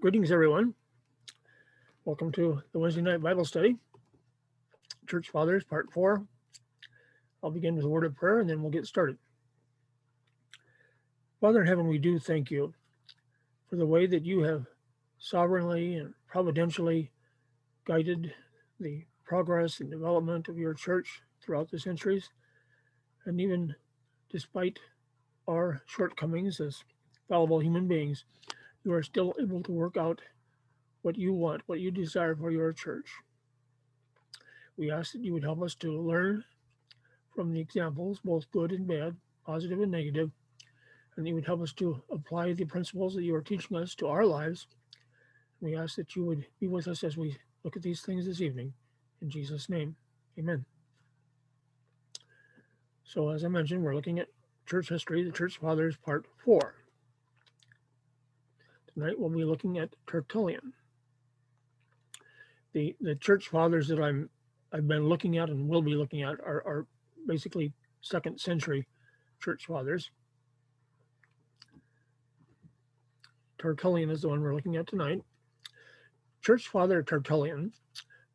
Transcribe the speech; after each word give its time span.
Greetings, 0.00 0.30
everyone. 0.30 0.74
Welcome 2.04 2.30
to 2.32 2.62
the 2.72 2.78
Wednesday 2.78 3.00
night 3.00 3.20
Bible 3.20 3.44
study, 3.44 3.78
Church 5.08 5.28
Fathers, 5.28 5.64
Part 5.64 5.92
4. 5.92 6.24
I'll 7.42 7.50
begin 7.50 7.74
with 7.74 7.84
a 7.84 7.88
word 7.88 8.04
of 8.04 8.14
prayer 8.14 8.38
and 8.38 8.48
then 8.48 8.62
we'll 8.62 8.70
get 8.70 8.86
started. 8.86 9.18
Father 11.40 11.62
in 11.62 11.66
heaven, 11.66 11.88
we 11.88 11.98
do 11.98 12.20
thank 12.20 12.48
you 12.48 12.74
for 13.68 13.74
the 13.74 13.86
way 13.86 14.06
that 14.06 14.24
you 14.24 14.42
have 14.42 14.66
sovereignly 15.18 15.96
and 15.96 16.14
providentially 16.28 17.10
guided 17.84 18.32
the 18.78 19.04
progress 19.24 19.80
and 19.80 19.90
development 19.90 20.46
of 20.46 20.58
your 20.58 20.74
church 20.74 21.22
throughout 21.42 21.72
the 21.72 21.80
centuries. 21.80 22.30
And 23.24 23.40
even 23.40 23.74
despite 24.30 24.78
our 25.48 25.82
shortcomings 25.86 26.60
as 26.60 26.84
fallible 27.28 27.58
human 27.58 27.88
beings, 27.88 28.24
you 28.84 28.92
are 28.92 29.02
still 29.02 29.34
able 29.40 29.62
to 29.62 29.72
work 29.72 29.96
out 29.96 30.20
what 31.02 31.16
you 31.16 31.32
want, 31.32 31.62
what 31.66 31.80
you 31.80 31.90
desire 31.90 32.34
for 32.34 32.50
your 32.50 32.72
church. 32.72 33.08
We 34.76 34.90
ask 34.90 35.12
that 35.12 35.24
you 35.24 35.32
would 35.32 35.44
help 35.44 35.62
us 35.62 35.74
to 35.76 35.92
learn 35.92 36.44
from 37.34 37.52
the 37.52 37.60
examples, 37.60 38.20
both 38.24 38.50
good 38.50 38.72
and 38.72 38.86
bad, 38.86 39.16
positive 39.44 39.80
and 39.80 39.90
negative, 39.90 40.30
and 41.16 41.26
you 41.26 41.34
would 41.34 41.46
help 41.46 41.62
us 41.62 41.72
to 41.74 42.02
apply 42.10 42.52
the 42.52 42.64
principles 42.64 43.14
that 43.14 43.24
you 43.24 43.34
are 43.34 43.42
teaching 43.42 43.76
us 43.76 43.94
to 43.96 44.06
our 44.06 44.24
lives. 44.24 44.68
We 45.60 45.76
ask 45.76 45.96
that 45.96 46.14
you 46.14 46.24
would 46.24 46.46
be 46.60 46.68
with 46.68 46.86
us 46.86 47.02
as 47.02 47.16
we 47.16 47.36
look 47.64 47.76
at 47.76 47.82
these 47.82 48.02
things 48.02 48.26
this 48.26 48.40
evening. 48.40 48.72
In 49.20 49.30
Jesus' 49.30 49.68
name, 49.68 49.96
amen. 50.38 50.64
So, 53.02 53.30
as 53.30 53.44
I 53.44 53.48
mentioned, 53.48 53.82
we're 53.82 53.94
looking 53.94 54.20
at 54.20 54.28
church 54.66 54.90
history, 54.90 55.24
the 55.24 55.32
church 55.32 55.58
fathers, 55.58 55.96
part 55.96 56.26
four. 56.44 56.77
Tonight 58.98 59.16
we'll 59.16 59.30
be 59.30 59.44
looking 59.44 59.78
at 59.78 59.94
Tertullian. 60.08 60.72
The 62.72 62.96
the 63.00 63.14
church 63.14 63.46
fathers 63.46 63.86
that 63.86 64.00
I'm 64.00 64.28
I've 64.72 64.88
been 64.88 65.08
looking 65.08 65.38
at 65.38 65.50
and 65.50 65.68
will 65.68 65.82
be 65.82 65.94
looking 65.94 66.22
at 66.22 66.40
are, 66.40 66.64
are 66.66 66.86
basically 67.24 67.72
second 68.00 68.40
century 68.40 68.88
church 69.40 69.66
fathers. 69.66 70.10
Tertullian 73.58 74.10
is 74.10 74.22
the 74.22 74.30
one 74.30 74.42
we're 74.42 74.56
looking 74.56 74.74
at 74.74 74.88
tonight. 74.88 75.22
Church 76.42 76.66
father 76.66 77.00
Tertullian 77.00 77.72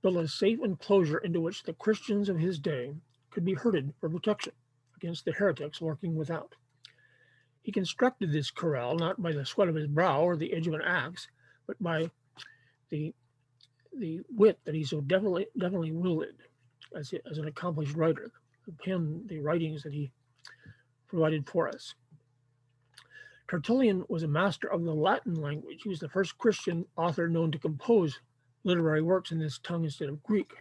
built 0.01 0.15
a 0.15 0.29
safe 0.29 0.59
enclosure 0.63 1.17
into 1.17 1.41
which 1.41 1.63
the 1.63 1.73
Christians 1.73 2.29
of 2.29 2.39
his 2.39 2.57
day 2.57 2.93
could 3.31 3.43
be 3.43 3.53
herded 3.53 3.93
for 3.99 4.09
protection 4.09 4.53
against 4.95 5.25
the 5.25 5.33
heretics 5.33 5.81
lurking 5.81 6.15
without. 6.15 6.55
He 7.63 7.71
constructed 7.71 8.31
this 8.31 8.51
corral 8.51 8.95
not 8.95 9.21
by 9.21 9.31
the 9.31 9.45
sweat 9.45 9.69
of 9.69 9.75
his 9.75 9.87
brow 9.87 10.21
or 10.21 10.35
the 10.35 10.53
edge 10.53 10.67
of 10.67 10.73
an 10.73 10.81
axe, 10.81 11.27
but 11.65 11.81
by 11.81 12.11
the 12.89 13.13
the 13.97 14.21
wit 14.29 14.59
that 14.65 14.75
he 14.75 14.83
so 14.83 15.01
definitely 15.01 15.47
definitely 15.57 15.91
wielded 15.91 16.35
as, 16.95 17.13
as 17.29 17.37
an 17.37 17.47
accomplished 17.47 17.95
writer, 17.95 18.31
the 18.65 18.73
pen, 18.83 19.23
the 19.27 19.39
writings 19.39 19.83
that 19.83 19.93
he 19.93 20.11
provided 21.07 21.47
for 21.47 21.67
us. 21.67 21.95
Tertullian 23.47 24.03
was 24.09 24.23
a 24.23 24.27
master 24.27 24.67
of 24.71 24.83
the 24.83 24.93
Latin 24.93 25.35
language. 25.35 25.81
He 25.83 25.89
was 25.89 25.99
the 25.99 26.09
first 26.09 26.37
Christian 26.37 26.85
author 26.97 27.27
known 27.27 27.51
to 27.51 27.59
compose 27.59 28.19
literary 28.63 29.01
works 29.01 29.31
in 29.31 29.39
this 29.39 29.59
tongue 29.59 29.83
instead 29.83 30.09
of 30.09 30.23
Greek. 30.23 30.51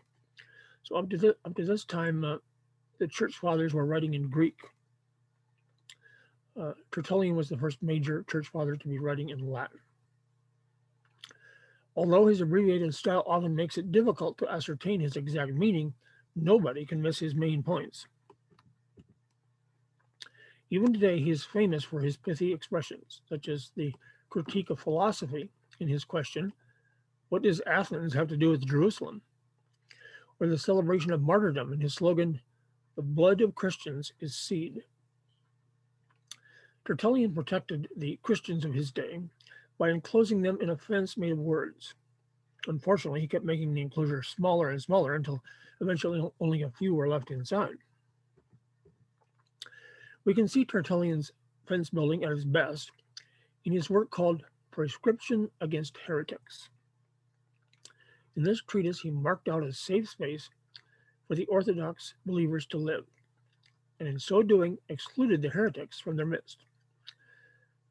So 0.82 0.96
up 0.96 1.08
to, 1.10 1.16
this, 1.16 1.34
up 1.44 1.54
to 1.56 1.64
this 1.64 1.84
time, 1.84 2.24
uh, 2.24 2.36
the 2.98 3.06
church 3.06 3.36
fathers 3.36 3.72
were 3.72 3.86
writing 3.86 4.14
in 4.14 4.28
Greek. 4.28 4.56
Uh, 6.60 6.72
Tertullian 6.90 7.34
was 7.34 7.48
the 7.48 7.56
first 7.56 7.82
major 7.82 8.24
church 8.24 8.48
father 8.48 8.76
to 8.76 8.88
be 8.88 8.98
writing 8.98 9.30
in 9.30 9.50
Latin. 9.50 9.78
Although 11.96 12.26
his 12.26 12.40
abbreviated 12.40 12.94
style 12.94 13.22
often 13.26 13.54
makes 13.54 13.78
it 13.78 13.92
difficult 13.92 14.38
to 14.38 14.50
ascertain 14.50 15.00
his 15.00 15.16
exact 15.16 15.52
meaning, 15.52 15.92
nobody 16.36 16.86
can 16.86 17.02
miss 17.02 17.18
his 17.18 17.34
main 17.34 17.62
points. 17.62 18.06
Even 20.70 20.92
today, 20.92 21.20
he 21.20 21.30
is 21.30 21.44
famous 21.44 21.84
for 21.84 22.00
his 22.00 22.16
pithy 22.16 22.52
expressions, 22.52 23.20
such 23.28 23.48
as 23.48 23.72
the 23.76 23.92
critique 24.30 24.70
of 24.70 24.80
philosophy 24.80 25.50
in 25.80 25.88
his 25.88 26.04
question, 26.04 26.52
What 27.28 27.42
does 27.42 27.60
Athens 27.66 28.14
have 28.14 28.28
to 28.28 28.36
do 28.36 28.50
with 28.50 28.66
Jerusalem? 28.66 29.22
or 30.40 30.48
the 30.48 30.58
celebration 30.58 31.12
of 31.12 31.22
martyrdom 31.22 31.72
in 31.72 31.80
his 31.80 31.94
slogan, 31.94 32.40
The 32.96 33.02
blood 33.02 33.42
of 33.42 33.54
Christians 33.54 34.12
is 34.18 34.34
seed. 34.34 34.82
Tertullian 36.84 37.32
protected 37.32 37.88
the 37.96 38.18
Christians 38.22 38.64
of 38.64 38.74
his 38.74 38.90
day 38.90 39.20
by 39.78 39.90
enclosing 39.90 40.42
them 40.42 40.58
in 40.60 40.70
a 40.70 40.76
fence 40.76 41.16
made 41.16 41.30
of 41.30 41.38
words. 41.38 41.94
Unfortunately, 42.66 43.20
he 43.20 43.28
kept 43.28 43.44
making 43.44 43.72
the 43.72 43.82
enclosure 43.82 44.22
smaller 44.22 44.70
and 44.70 44.82
smaller 44.82 45.14
until 45.14 45.42
eventually 45.80 46.28
only 46.40 46.62
a 46.62 46.70
few 46.70 46.94
were 46.94 47.08
left 47.08 47.30
inside. 47.30 47.76
We 50.24 50.34
can 50.34 50.48
see 50.48 50.64
Tertullian's 50.64 51.30
fence 51.66 51.90
building 51.90 52.24
at 52.24 52.32
its 52.32 52.44
best 52.44 52.90
in 53.64 53.72
his 53.72 53.88
work 53.88 54.10
called 54.10 54.44
Prescription 54.72 55.50
Against 55.60 55.98
Heretics. 55.98 56.68
In 58.34 58.42
this 58.42 58.60
treatise, 58.60 59.00
he 59.00 59.10
marked 59.10 59.48
out 59.48 59.62
a 59.62 59.72
safe 59.72 60.08
space 60.08 60.50
for 61.28 61.36
the 61.36 61.46
Orthodox 61.46 62.14
believers 62.26 62.66
to 62.66 62.76
live, 62.76 63.04
and 64.00 64.08
in 64.08 64.18
so 64.18 64.42
doing, 64.42 64.78
excluded 64.88 65.42
the 65.42 65.48
heretics 65.48 66.00
from 66.00 66.16
their 66.16 66.26
midst. 66.26 66.64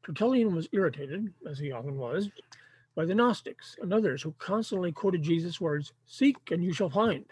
Tertullian 0.04 0.54
was 0.54 0.68
irritated, 0.72 1.32
as 1.48 1.58
he 1.58 1.70
often 1.70 1.96
was, 1.96 2.28
by 2.94 3.04
the 3.04 3.14
Gnostics 3.14 3.76
and 3.80 3.92
others 3.92 4.22
who 4.22 4.34
constantly 4.38 4.90
quoted 4.90 5.22
Jesus' 5.22 5.60
words, 5.60 5.92
Seek 6.06 6.50
and 6.50 6.62
you 6.62 6.72
shall 6.72 6.90
find, 6.90 7.24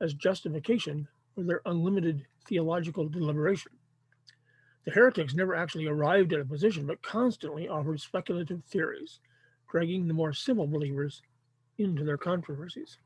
as 0.00 0.14
justification 0.14 1.06
for 1.34 1.42
their 1.42 1.60
unlimited 1.66 2.26
theological 2.46 3.08
deliberation. 3.08 3.72
The 4.84 4.92
heretics 4.92 5.34
never 5.34 5.54
actually 5.54 5.86
arrived 5.86 6.32
at 6.32 6.40
a 6.40 6.44
position, 6.44 6.86
but 6.86 7.02
constantly 7.02 7.68
offered 7.68 8.00
speculative 8.00 8.64
theories, 8.64 9.20
dragging 9.70 10.08
the 10.08 10.14
more 10.14 10.32
civil 10.32 10.66
believers 10.66 11.22
into 11.76 12.02
their 12.02 12.16
controversies. 12.16 12.98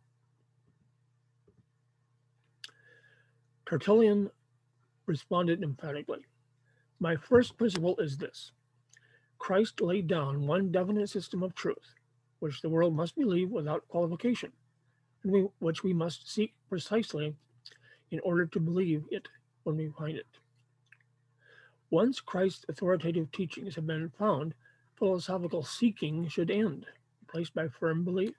Tertullian 3.67 4.31
responded 5.07 5.63
emphatically 5.63 6.25
My 7.01 7.17
first 7.17 7.59
principle 7.59 7.97
is 7.99 8.17
this 8.17 8.53
Christ 9.45 9.83
laid 9.83 10.07
down 10.07 10.47
one 10.47 10.73
definite 10.73 11.11
system 11.11 11.43
of 11.43 11.55
truth, 11.55 11.97
which 12.39 12.63
the 12.63 12.71
world 12.71 12.97
must 12.97 13.15
believe 13.15 13.51
without 13.51 13.87
qualification, 13.89 14.51
and 15.23 15.31
we, 15.31 15.41
which 15.59 15.85
we 15.85 15.93
must 15.93 16.33
seek 16.33 16.55
precisely 16.71 17.37
in 18.11 18.21
order 18.21 18.47
to 18.47 18.59
believe 18.59 19.05
it 19.11 19.29
when 19.65 19.77
we 19.77 19.91
find 19.99 20.17
it. 20.17 20.39
Once 21.91 22.23
Christ's 22.23 22.65
authoritative 22.71 23.31
teachings 23.33 23.75
have 23.75 23.87
been 23.87 24.09
found, 24.19 24.55
philosophical 24.99 25.63
seeking 25.63 26.27
should 26.27 26.51
end, 26.51 26.87
replaced 27.21 27.53
by 27.53 27.69
firm 27.69 28.03
belief. 28.03 28.35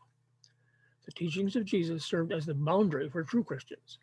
The 1.06 1.12
teachings 1.12 1.56
of 1.56 1.66
Jesus 1.66 2.04
served 2.04 2.34
as 2.34 2.48
the 2.48 2.56
boundary 2.56 3.12
for 3.12 3.24
true 3.24 3.44
Christians. 3.44 4.00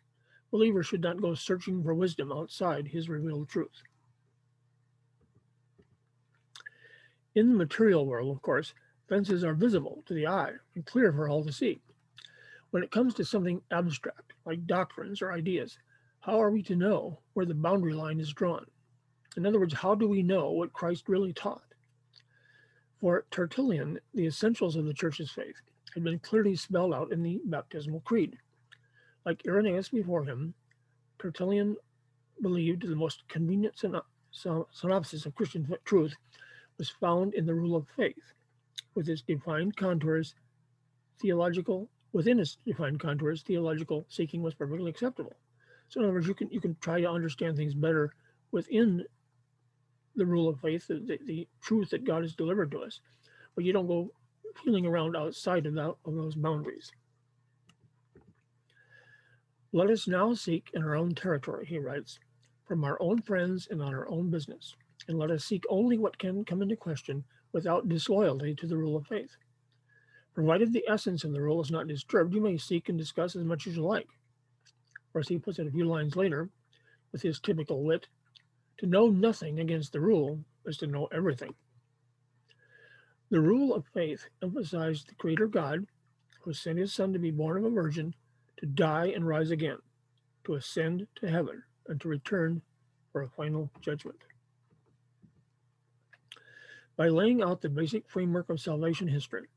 Believers 0.51 0.87
should 0.87 1.01
not 1.01 1.21
go 1.21 1.35
searching 1.35 1.83
for 1.83 1.93
wisdom 1.93 2.31
outside 2.31 2.87
his 2.87 3.09
revealed 3.09 3.49
truth. 3.49 3.83
In 7.35 7.49
the 7.49 7.57
material 7.57 8.05
world, 8.05 8.35
of 8.35 8.41
course, 8.41 8.73
fences 9.09 9.43
are 9.43 9.55
visible 9.55 10.03
to 10.05 10.13
the 10.13 10.27
eye 10.27 10.53
and 10.75 10.85
clear 10.85 11.11
for 11.11 11.27
all 11.27 11.43
to 11.43 11.51
see. 11.51 11.81
When 12.71 12.83
it 12.83 12.91
comes 12.91 13.13
to 13.15 13.25
something 13.25 13.61
abstract, 13.71 14.33
like 14.45 14.67
doctrines 14.67 15.21
or 15.21 15.31
ideas, 15.31 15.77
how 16.19 16.41
are 16.41 16.51
we 16.51 16.61
to 16.63 16.75
know 16.75 17.19
where 17.33 17.45
the 17.45 17.53
boundary 17.53 17.93
line 17.93 18.19
is 18.19 18.33
drawn? 18.33 18.65
In 19.35 19.45
other 19.45 19.59
words, 19.59 19.73
how 19.73 19.95
do 19.95 20.07
we 20.07 20.21
know 20.21 20.51
what 20.51 20.73
Christ 20.73 21.09
really 21.09 21.33
taught? 21.33 21.63
For 23.01 23.25
Tertullian, 23.31 23.99
the 24.13 24.27
essentials 24.27 24.75
of 24.75 24.85
the 24.85 24.93
church's 24.93 25.31
faith 25.31 25.55
had 25.93 26.03
been 26.03 26.19
clearly 26.19 26.55
spelled 26.55 26.93
out 26.93 27.11
in 27.11 27.23
the 27.23 27.41
baptismal 27.45 28.01
creed. 28.01 28.37
Like 29.25 29.41
Irenaeus 29.47 29.89
before 29.89 30.23
him, 30.23 30.53
Tertullian 31.19 31.77
believed 32.41 32.87
the 32.87 32.95
most 32.95 33.27
convenient 33.27 33.75
synopsis 34.71 35.25
of 35.25 35.35
Christian 35.35 35.67
truth 35.83 36.15
was 36.77 36.89
found 36.89 37.33
in 37.33 37.45
the 37.45 37.53
rule 37.53 37.75
of 37.75 37.87
faith, 37.95 38.33
with 38.95 39.09
its 39.09 39.21
defined 39.21 39.75
contours, 39.75 40.35
theological 41.21 41.89
within 42.13 42.39
its 42.39 42.57
defined 42.65 42.99
contours, 42.99 43.41
theological 43.41 44.05
seeking 44.07 44.41
was 44.41 44.53
perfectly 44.53 44.89
acceptable. 44.89 45.33
So 45.89 45.99
in 45.99 46.05
other 46.05 46.13
words, 46.13 46.27
you 46.27 46.35
can 46.35 46.49
you 46.51 46.61
can 46.61 46.77
try 46.79 47.01
to 47.01 47.09
understand 47.09 47.57
things 47.57 47.73
better 47.73 48.13
within 48.51 49.03
the 50.15 50.25
rule 50.25 50.47
of 50.47 50.59
faith, 50.59 50.87
the, 50.87 51.17
the, 51.25 51.47
truth 51.63 51.89
that 51.89 52.05
God 52.05 52.21
has 52.21 52.35
delivered 52.35 52.69
to 52.71 52.83
us, 52.83 52.99
but 53.55 53.63
you 53.63 53.73
don't 53.73 53.87
go 53.87 54.11
feeling 54.63 54.85
around 54.85 55.17
outside 55.17 55.65
of, 55.65 55.73
that, 55.73 55.95
of 56.05 56.13
those 56.13 56.35
boundaries. 56.35 56.91
Let 59.71 59.89
us 59.89 60.07
now 60.07 60.35
seek 60.35 60.69
in 60.75 60.83
our 60.83 60.95
own 60.95 61.15
territory, 61.15 61.65
he 61.65 61.79
writes, 61.79 62.19
from 62.67 62.83
our 62.83 62.95
own 63.01 63.23
friends 63.23 63.67
and 63.71 63.81
on 63.81 63.95
our 63.95 64.07
own 64.07 64.29
business 64.29 64.75
and 65.07 65.17
let 65.17 65.31
us 65.31 65.45
seek 65.45 65.63
only 65.69 65.97
what 65.97 66.17
can 66.17 66.45
come 66.45 66.61
into 66.61 66.75
question 66.75 67.23
without 67.51 67.89
disloyalty 67.89 68.55
to 68.55 68.67
the 68.67 68.77
rule 68.77 68.95
of 68.95 69.07
faith. 69.07 69.35
Provided 70.33 70.73
the 70.73 70.85
essence 70.87 71.23
of 71.23 71.31
the 71.31 71.41
rule 71.41 71.61
is 71.61 71.71
not 71.71 71.87
disturbed, 71.87 72.33
you 72.33 72.41
may 72.41 72.57
seek 72.57 72.89
and 72.89 72.97
discuss 72.97 73.35
as 73.35 73.43
much 73.43 73.67
as 73.67 73.75
you 73.75 73.83
like. 73.83 74.07
Or 75.13 75.21
as 75.21 75.27
he 75.27 75.37
puts 75.37 75.59
it 75.59 75.67
a 75.67 75.71
few 75.71 75.85
lines 75.85 76.15
later, 76.15 76.49
with 77.11 77.21
his 77.21 77.39
typical 77.39 77.83
wit, 77.83 78.07
to 78.79 78.87
know 78.87 79.07
nothing 79.07 79.59
against 79.59 79.93
the 79.93 80.01
rule 80.01 80.39
is 80.65 80.77
to 80.77 80.87
know 80.87 81.07
everything. 81.11 81.53
The 83.29 83.39
rule 83.39 83.75
of 83.75 83.85
faith 83.93 84.25
emphasized 84.41 85.07
the 85.07 85.15
Creator 85.15 85.47
God, 85.47 85.85
who 86.41 86.53
sent 86.53 86.79
his 86.79 86.93
Son 86.93 87.13
to 87.13 87.19
be 87.19 87.31
born 87.31 87.57
of 87.57 87.65
a 87.65 87.69
virgin, 87.69 88.13
to 88.57 88.65
die 88.65 89.13
and 89.15 89.27
rise 89.27 89.51
again, 89.51 89.77
to 90.45 90.55
ascend 90.55 91.07
to 91.15 91.29
heaven, 91.29 91.63
and 91.87 92.01
to 92.01 92.07
return 92.07 92.61
for 93.11 93.21
a 93.21 93.29
final 93.29 93.69
judgment. 93.81 94.17
By 96.95 97.07
laying 97.07 97.41
out 97.41 97.61
the 97.61 97.69
basic 97.69 98.07
framework 98.07 98.49
of 98.49 98.59
salvation 98.59 99.07
history, 99.07 99.47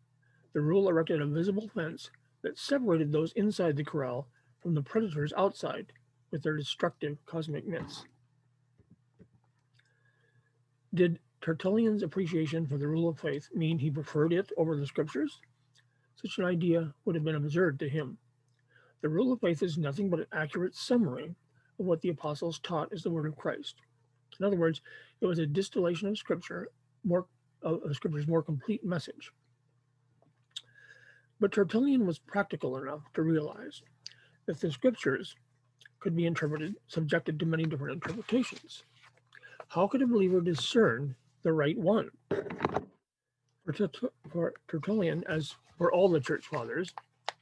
the 0.55 0.61
rule 0.63 0.89
erected 0.89 1.21
a 1.21 1.27
visible 1.27 1.69
fence 1.69 2.11
that 2.43 2.59
separated 2.59 3.13
those 3.13 3.33
inside 3.33 3.77
the 3.77 3.85
corral 3.85 4.29
from 4.63 4.75
the 4.75 4.83
predators 4.83 5.35
outside 5.37 5.93
with 6.31 6.43
their 6.43 6.57
destructive 6.57 7.19
cosmic 7.27 7.67
myths. 7.67 8.07
Did 10.95 11.19
Tertullian's 11.43 12.03
appreciation 12.03 12.67
for 12.67 12.79
the 12.79 12.89
rule 12.89 13.09
of 13.09 13.21
faith 13.21 13.51
mean 13.55 13.79
he 13.79 13.91
preferred 13.91 14.33
it 14.33 14.51
over 14.57 14.77
the 14.77 14.87
scriptures? 14.87 15.41
Such 16.15 16.39
an 16.39 16.45
idea 16.45 16.95
would 17.05 17.15
have 17.15 17.25
been 17.25 17.37
absurd 17.37 17.79
to 17.81 17.89
him. 17.89 18.17
The 19.03 19.11
rule 19.11 19.31
of 19.33 19.41
faith 19.41 19.63
is 19.63 19.77
nothing 19.77 20.09
but 20.09 20.21
an 20.21 20.27
accurate 20.33 20.75
summary 20.75 21.35
of 21.79 21.85
what 21.85 22.01
the 22.01 22.09
apostles 22.09 22.59
taught 22.59 22.93
as 22.95 23.03
the 23.03 23.11
word 23.11 23.27
of 23.27 23.37
Christ. 23.37 23.77
In 24.41 24.47
other 24.47 24.57
words, 24.57 24.81
it 25.21 25.27
was 25.27 25.39
a 25.39 25.47
distillation 25.47 26.09
of 26.09 26.17
scripture, 26.17 26.71
more 27.07 27.27
uh, 27.65 27.77
of 27.77 27.95
scripture's 27.95 28.27
more 28.27 28.43
complete 28.43 28.85
message. 28.85 29.31
But 31.41 31.53
Tertullian 31.53 32.07
was 32.07 32.19
practical 32.19 32.77
enough 32.77 33.03
to 33.15 33.23
realize 33.23 33.83
that 34.47 34.61
the 34.61 34.71
scriptures 34.71 35.35
could 36.01 36.17
be 36.17 36.27
interpreted, 36.27 36.77
subjected 36.87 37.39
to 37.39 37.47
many 37.47 37.65
different 37.65 37.95
interpretations. 37.95 38.85
How 39.69 39.87
could 39.87 40.03
a 40.03 40.07
believer 40.07 40.41
discern 40.41 41.17
the 41.43 41.53
right 41.53 41.77
one? 41.77 42.11
For, 43.65 43.91
for 44.31 44.55
Tertullian, 44.69 45.25
as 45.29 45.55
for 45.77 45.93
all 45.93 46.09
the 46.09 46.21
church 46.21 46.47
fathers, 46.47 46.95
the 47.27 47.35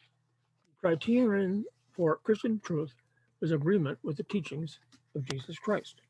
criterion 0.80 1.64
for 1.92 2.18
Christian 2.24 2.60
truth 2.60 2.94
was 3.40 3.52
agreement 3.52 3.98
with 4.02 4.16
the 4.16 4.22
teachings 4.24 4.78
of 5.14 5.26
Jesus 5.26 5.58
Christ. 5.58 6.00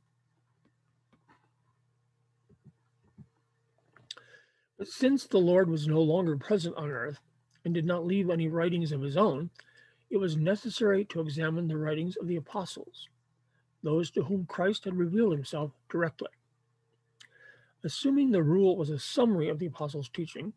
But 4.76 4.88
since 4.88 5.26
the 5.26 5.38
Lord 5.38 5.70
was 5.70 5.86
no 5.86 6.02
longer 6.02 6.36
present 6.36 6.76
on 6.76 6.90
earth 6.90 7.20
and 7.64 7.72
did 7.72 7.84
not 7.84 8.06
leave 8.06 8.28
any 8.28 8.48
writings 8.48 8.92
of 8.92 9.02
his 9.02 9.16
own, 9.16 9.50
it 10.10 10.16
was 10.16 10.36
necessary 10.36 11.04
to 11.06 11.20
examine 11.20 11.68
the 11.68 11.78
writings 11.78 12.16
of 12.16 12.26
the 12.26 12.36
apostles 12.36 13.08
those 13.84 14.10
to 14.10 14.24
whom 14.24 14.46
Christ 14.46 14.84
had 14.84 14.96
revealed 14.96 15.32
himself 15.32 15.70
directly. 15.90 16.30
Assuming 17.84 18.30
the 18.30 18.42
rule 18.42 18.76
was 18.76 18.88
a 18.88 18.98
summary 18.98 19.50
of 19.50 19.58
the 19.58 19.66
apostles' 19.66 20.08
teaching, 20.08 20.54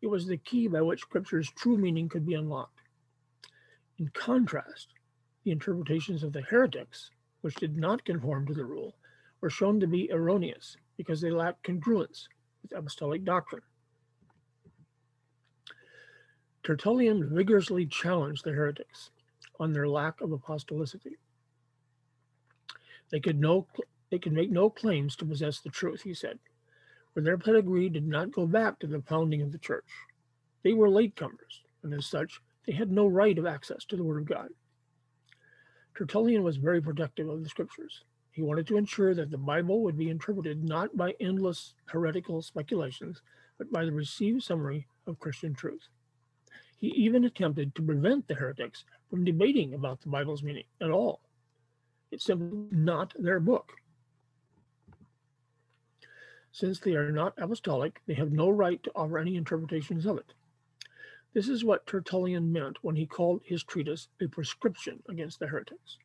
it 0.00 0.06
was 0.06 0.26
the 0.26 0.38
key 0.38 0.66
by 0.66 0.80
which 0.80 1.02
Scripture's 1.02 1.50
true 1.50 1.76
meaning 1.76 2.08
could 2.08 2.24
be 2.24 2.34
unlocked. 2.34 2.80
In 3.98 4.08
contrast, 4.08 4.94
the 5.44 5.50
interpretations 5.50 6.22
of 6.22 6.32
the 6.32 6.40
heretics, 6.40 7.10
which 7.42 7.54
did 7.56 7.76
not 7.76 8.04
conform 8.06 8.46
to 8.46 8.54
the 8.54 8.64
rule, 8.64 8.96
were 9.42 9.50
shown 9.50 9.78
to 9.80 9.86
be 9.86 10.10
erroneous 10.10 10.78
because 10.96 11.20
they 11.20 11.30
lacked 11.30 11.62
congruence 11.64 12.28
with 12.62 12.76
apostolic 12.76 13.24
doctrine. 13.24 13.62
Tertullian 16.62 17.34
vigorously 17.34 17.86
challenged 17.86 18.44
the 18.44 18.52
heretics 18.52 19.10
on 19.58 19.72
their 19.72 19.88
lack 19.88 20.20
of 20.20 20.30
apostolicity. 20.30 21.16
They 23.10 23.20
could 23.20 23.40
no 23.40 23.66
they 24.10 24.18
could 24.18 24.32
make 24.32 24.50
no 24.50 24.68
claims 24.68 25.16
to 25.16 25.24
possess 25.24 25.60
the 25.60 25.70
truth, 25.70 26.02
he 26.02 26.14
said, 26.14 26.38
for 27.14 27.20
their 27.20 27.38
pedigree 27.38 27.88
did 27.88 28.06
not 28.06 28.32
go 28.32 28.46
back 28.46 28.78
to 28.80 28.86
the 28.86 29.02
founding 29.02 29.40
of 29.40 29.52
the 29.52 29.58
church. 29.58 29.88
They 30.62 30.72
were 30.72 30.88
latecomers, 30.88 31.62
and 31.82 31.94
as 31.94 32.06
such, 32.06 32.40
they 32.66 32.72
had 32.72 32.90
no 32.90 33.06
right 33.06 33.38
of 33.38 33.46
access 33.46 33.84
to 33.86 33.96
the 33.96 34.04
Word 34.04 34.18
of 34.18 34.28
God. 34.28 34.48
Tertullian 35.96 36.42
was 36.42 36.56
very 36.56 36.80
protective 36.80 37.28
of 37.28 37.42
the 37.42 37.48
scriptures. 37.48 38.04
He 38.40 38.46
wanted 38.46 38.66
to 38.68 38.78
ensure 38.78 39.14
that 39.14 39.30
the 39.30 39.36
Bible 39.36 39.82
would 39.82 39.98
be 39.98 40.08
interpreted 40.08 40.64
not 40.64 40.96
by 40.96 41.14
endless 41.20 41.74
heretical 41.84 42.40
speculations, 42.40 43.20
but 43.58 43.70
by 43.70 43.84
the 43.84 43.92
received 43.92 44.42
summary 44.42 44.86
of 45.06 45.18
Christian 45.18 45.52
truth. 45.52 45.90
He 46.78 46.86
even 46.86 47.26
attempted 47.26 47.74
to 47.74 47.82
prevent 47.82 48.26
the 48.26 48.34
heretics 48.36 48.86
from 49.10 49.26
debating 49.26 49.74
about 49.74 50.00
the 50.00 50.08
Bible's 50.08 50.42
meaning 50.42 50.64
at 50.80 50.90
all. 50.90 51.20
It's 52.10 52.24
simply 52.24 52.66
not 52.70 53.12
their 53.18 53.40
book. 53.40 53.72
Since 56.50 56.80
they 56.80 56.94
are 56.94 57.12
not 57.12 57.34
apostolic, 57.36 58.00
they 58.06 58.14
have 58.14 58.32
no 58.32 58.48
right 58.48 58.82
to 58.84 58.92
offer 58.94 59.18
any 59.18 59.36
interpretations 59.36 60.06
of 60.06 60.16
it. 60.16 60.32
This 61.34 61.50
is 61.50 61.62
what 61.62 61.86
Tertullian 61.86 62.50
meant 62.50 62.78
when 62.80 62.96
he 62.96 63.04
called 63.04 63.42
his 63.44 63.62
treatise 63.62 64.08
a 64.18 64.28
prescription 64.28 65.02
against 65.10 65.40
the 65.40 65.48
heretics. 65.48 65.98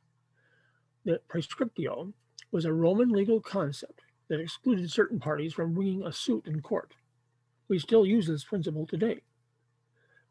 The 1.06 1.22
prescriptio 1.30 2.12
was 2.56 2.64
a 2.64 2.72
Roman 2.72 3.10
legal 3.10 3.42
concept 3.42 4.00
that 4.30 4.40
excluded 4.40 4.90
certain 4.90 5.20
parties 5.20 5.54
from 5.54 5.74
bringing 5.74 6.06
a 6.06 6.14
suit 6.14 6.48
in 6.48 6.62
court. 6.62 6.94
We 7.68 7.80
still 7.80 8.06
use 8.06 8.28
this 8.28 8.46
principle 8.46 8.88
today. 8.88 9.20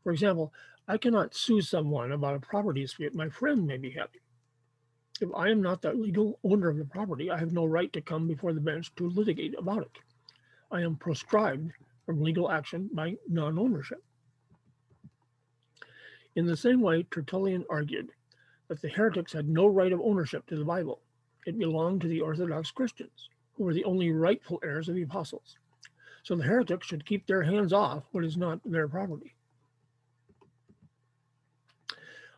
For 0.03 0.11
example, 0.11 0.50
I 0.88 0.97
cannot 0.97 1.35
sue 1.35 1.61
someone 1.61 2.12
about 2.12 2.37
a 2.37 2.41
property 2.41 2.81
dispute 2.81 3.15
my 3.15 3.29
friend 3.29 3.67
may 3.67 3.76
be 3.76 3.91
having. 3.91 4.23
If 5.21 5.29
I 5.37 5.50
am 5.50 5.61
not 5.61 5.82
the 5.82 5.93
legal 5.93 6.38
owner 6.43 6.71
of 6.71 6.79
the 6.79 6.87
property, 6.87 7.31
I 7.31 7.38
have 7.38 7.53
no 7.53 7.67
right 7.67 7.93
to 7.93 8.00
come 8.00 8.27
before 8.27 8.55
the 8.55 8.61
bench 8.62 8.91
to 8.94 9.11
litigate 9.11 9.55
about 9.59 9.82
it. 9.82 9.99
I 10.73 10.81
am 10.81 10.97
proscribed 10.97 11.73
from 12.06 12.23
legal 12.23 12.50
action 12.50 12.88
by 12.94 13.17
non 13.29 13.59
ownership. 13.59 14.03
In 16.37 16.47
the 16.47 16.56
same 16.56 16.81
way, 16.81 17.03
Tertullian 17.03 17.67
argued 17.69 18.12
that 18.69 18.81
the 18.81 18.88
heretics 18.88 19.35
had 19.35 19.47
no 19.47 19.67
right 19.67 19.93
of 19.93 20.00
ownership 20.00 20.47
to 20.47 20.56
the 20.56 20.65
Bible. 20.65 21.03
It 21.46 21.58
belonged 21.58 22.00
to 22.02 22.08
the 22.08 22.20
Orthodox 22.20 22.70
Christians, 22.70 23.29
who 23.55 23.64
were 23.64 23.75
the 23.75 23.85
only 23.85 24.11
rightful 24.11 24.61
heirs 24.62 24.88
of 24.88 24.94
the 24.94 25.02
apostles. 25.02 25.56
So 26.23 26.35
the 26.35 26.44
heretics 26.44 26.87
should 26.87 27.05
keep 27.05 27.26
their 27.26 27.43
hands 27.43 27.73
off 27.73 28.05
what 28.12 28.25
is 28.25 28.37
not 28.37 28.61
their 28.64 28.88
property. 28.88 29.35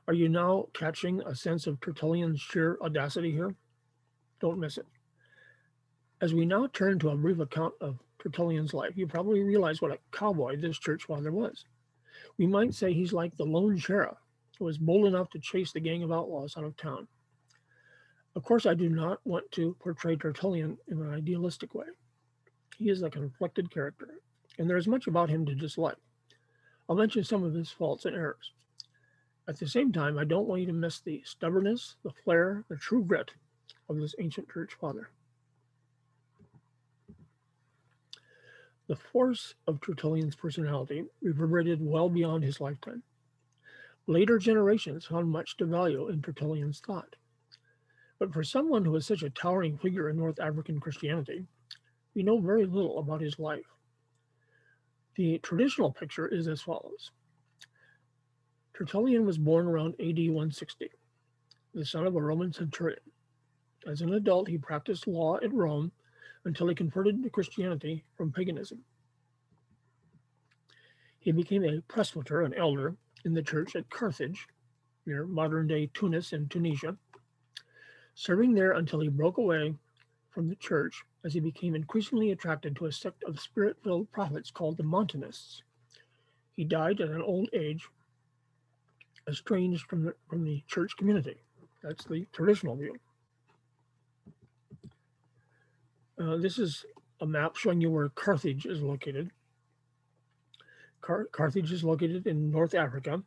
Are 0.09 0.15
you 0.15 0.29
now 0.29 0.67
catching 0.73 1.21
a 1.23 1.35
sense 1.35 1.67
of 1.67 1.81
Tertullian's 1.81 2.41
sheer 2.41 2.79
audacity 2.81 3.33
here? 3.33 3.55
Don't 4.41 4.61
miss 4.61 4.79
it. 4.79 4.87
As 6.21 6.33
we 6.33 6.47
now 6.47 6.69
turn 6.73 6.99
to 7.01 7.11
a 7.11 7.17
brief 7.17 7.41
account 7.41 7.75
of 7.81 7.99
Tertullian's 8.19 8.73
life, 8.73 8.97
you 8.97 9.07
probably 9.07 9.43
realize 9.43 9.83
what 9.83 9.93
a 9.93 9.99
cowboy 10.13 10.57
this 10.57 10.79
church 10.79 11.05
father 11.05 11.33
was. 11.33 11.65
We 12.39 12.47
might 12.47 12.75
say 12.75 12.93
he's 12.93 13.13
like 13.13 13.37
the 13.37 13.45
lone 13.45 13.79
sheriff 13.79 14.17
who 14.59 14.65
was 14.65 14.79
bold 14.79 15.07
enough 15.07 15.31
to 15.31 15.39
chase 15.39 15.73
the 15.73 15.81
gang 15.81 16.03
of 16.03 16.13
outlaws 16.13 16.57
out 16.57 16.65
of 16.65 16.77
town. 16.77 17.07
Of 18.37 18.45
course, 18.45 18.67
I 18.67 18.75
do 18.75 18.91
not 18.91 19.19
want 19.25 19.51
to 19.53 19.75
portray 19.81 20.15
Tertullian 20.15 20.77
in 20.89 21.01
an 21.01 21.11
idealistic 21.11 21.75
way. 21.75 21.87
He 22.77 22.91
is 22.91 23.03
a 23.03 23.09
conflicted 23.09 23.71
character, 23.71 24.21
and 24.59 24.69
there 24.69 24.77
is 24.77 24.87
much 24.87 25.07
about 25.07 25.31
him 25.31 25.47
to 25.47 25.55
dislike. 25.55 25.97
I'll 26.87 26.97
mention 26.97 27.25
some 27.25 27.45
of 27.45 27.55
his 27.55 27.71
faults 27.71 28.05
and 28.05 28.15
errors. 28.15 28.53
At 29.49 29.59
the 29.59 29.67
same 29.67 29.91
time, 29.91 30.19
I 30.19 30.25
don't 30.25 30.47
want 30.47 30.61
you 30.61 30.67
to 30.67 30.75
miss 30.75 31.01
the 31.01 31.23
stubbornness, 31.25 31.97
the 32.03 32.11
flair, 32.11 32.63
the 32.69 32.77
true 32.77 33.03
grit 33.03 33.31
of 33.89 33.97
this 33.97 34.15
ancient 34.19 34.51
church 34.51 34.75
father. 34.79 35.09
The 38.87 38.97
force 38.97 39.55
of 39.67 39.81
Tertullian's 39.81 40.37
personality 40.37 41.07
reverberated 41.23 41.83
well 41.83 42.11
beyond 42.11 42.45
his 42.45 42.61
lifetime. 42.61 43.03
Later 44.07 44.39
generations 44.39 45.07
found 45.07 45.31
much 45.31 45.57
to 45.57 45.65
value 45.65 46.09
in 46.09 46.21
Tertullian's 46.21 46.81
thought. 46.81 47.17
But 48.19 48.33
for 48.33 48.43
someone 48.43 48.85
who 48.85 48.93
was 48.93 49.07
such 49.07 49.23
a 49.23 49.31
towering 49.31 49.77
figure 49.77 50.09
in 50.09 50.17
North 50.17 50.41
African 50.41 50.81
Christianity, 50.81 51.45
we 52.15 52.23
know 52.23 52.39
very 52.39 52.65
little 52.65 52.99
about 52.99 53.21
his 53.21 53.39
life. 53.39 53.67
The 55.17 55.39
traditional 55.39 55.93
picture 55.93 56.27
is 56.27 56.49
as 56.49 56.63
follows 56.63 57.11
Tertullian 58.75 59.25
was 59.25 59.39
born 59.39 59.67
around 59.67 59.95
AD 59.95 60.19
160, 60.19 60.91
the 61.75 61.85
son 61.85 62.07
of 62.07 62.15
a 62.15 62.21
Roman 62.21 62.53
centurion. 62.53 63.01
As 63.87 64.03
an 64.03 64.13
adult, 64.15 64.49
he 64.49 64.59
practiced 64.59 65.07
law 65.07 65.39
at 65.43 65.53
Rome 65.53 65.93
until 66.45 66.69
he 66.69 66.75
converted 66.75 67.23
to 67.23 67.31
Christianity 67.31 68.05
from 68.17 68.33
paganism. 68.33 68.85
He 71.21 71.33
became 71.33 71.65
a 71.65 71.81
presbyter, 71.89 72.43
an 72.43 72.55
elder, 72.55 72.97
in 73.25 73.33
the 73.35 73.43
church 73.43 73.75
at 73.77 73.91
Carthage, 73.91 74.47
near 75.07 75.27
modern 75.27 75.67
day 75.67 75.91
Tunis 75.95 76.33
in 76.33 76.49
Tunisia, 76.49 76.97
serving 78.17 78.55
there 78.55 78.73
until 78.73 79.01
he 79.01 79.09
broke 79.09 79.37
away 79.37 79.75
from 80.31 80.49
the 80.49 80.57
church 80.57 81.05
as 81.25 81.35
he 81.35 81.41
became 81.41 81.75
increasingly 81.75 82.33
attracted 82.33 82.75
to 82.75 82.87
a 82.87 82.93
sect 82.93 83.23
of 83.25 83.39
spirit 83.39 83.77
filled 83.85 84.11
prophets 84.11 84.51
called 84.51 84.79
the 84.79 84.83
Montanists. 84.83 85.63
He 86.57 86.65
died 86.65 87.01
at 87.01 87.11
an 87.11 87.21
old 87.21 87.51
age, 87.53 87.87
estranged 89.29 89.87
from 89.87 90.05
the, 90.05 90.15
from 90.29 90.45
the 90.45 90.63
church 90.67 90.97
community. 90.97 91.37
That's 91.83 92.05
the 92.05 92.27
traditional 92.33 92.75
view. 92.77 92.97
Uh, 96.19 96.39
this 96.39 96.59
is 96.59 96.87
a 97.21 97.27
map 97.27 97.57
showing 97.57 97.83
you 97.83 97.91
where 97.91 98.09
Carthage 98.09 98.65
is 98.65 98.81
located. 98.81 99.31
Car- 101.03 101.29
Carthage 101.31 101.71
is 101.71 101.85
located 101.85 102.27
in 102.27 102.51
North 102.51 102.75
Africa, 102.75 103.23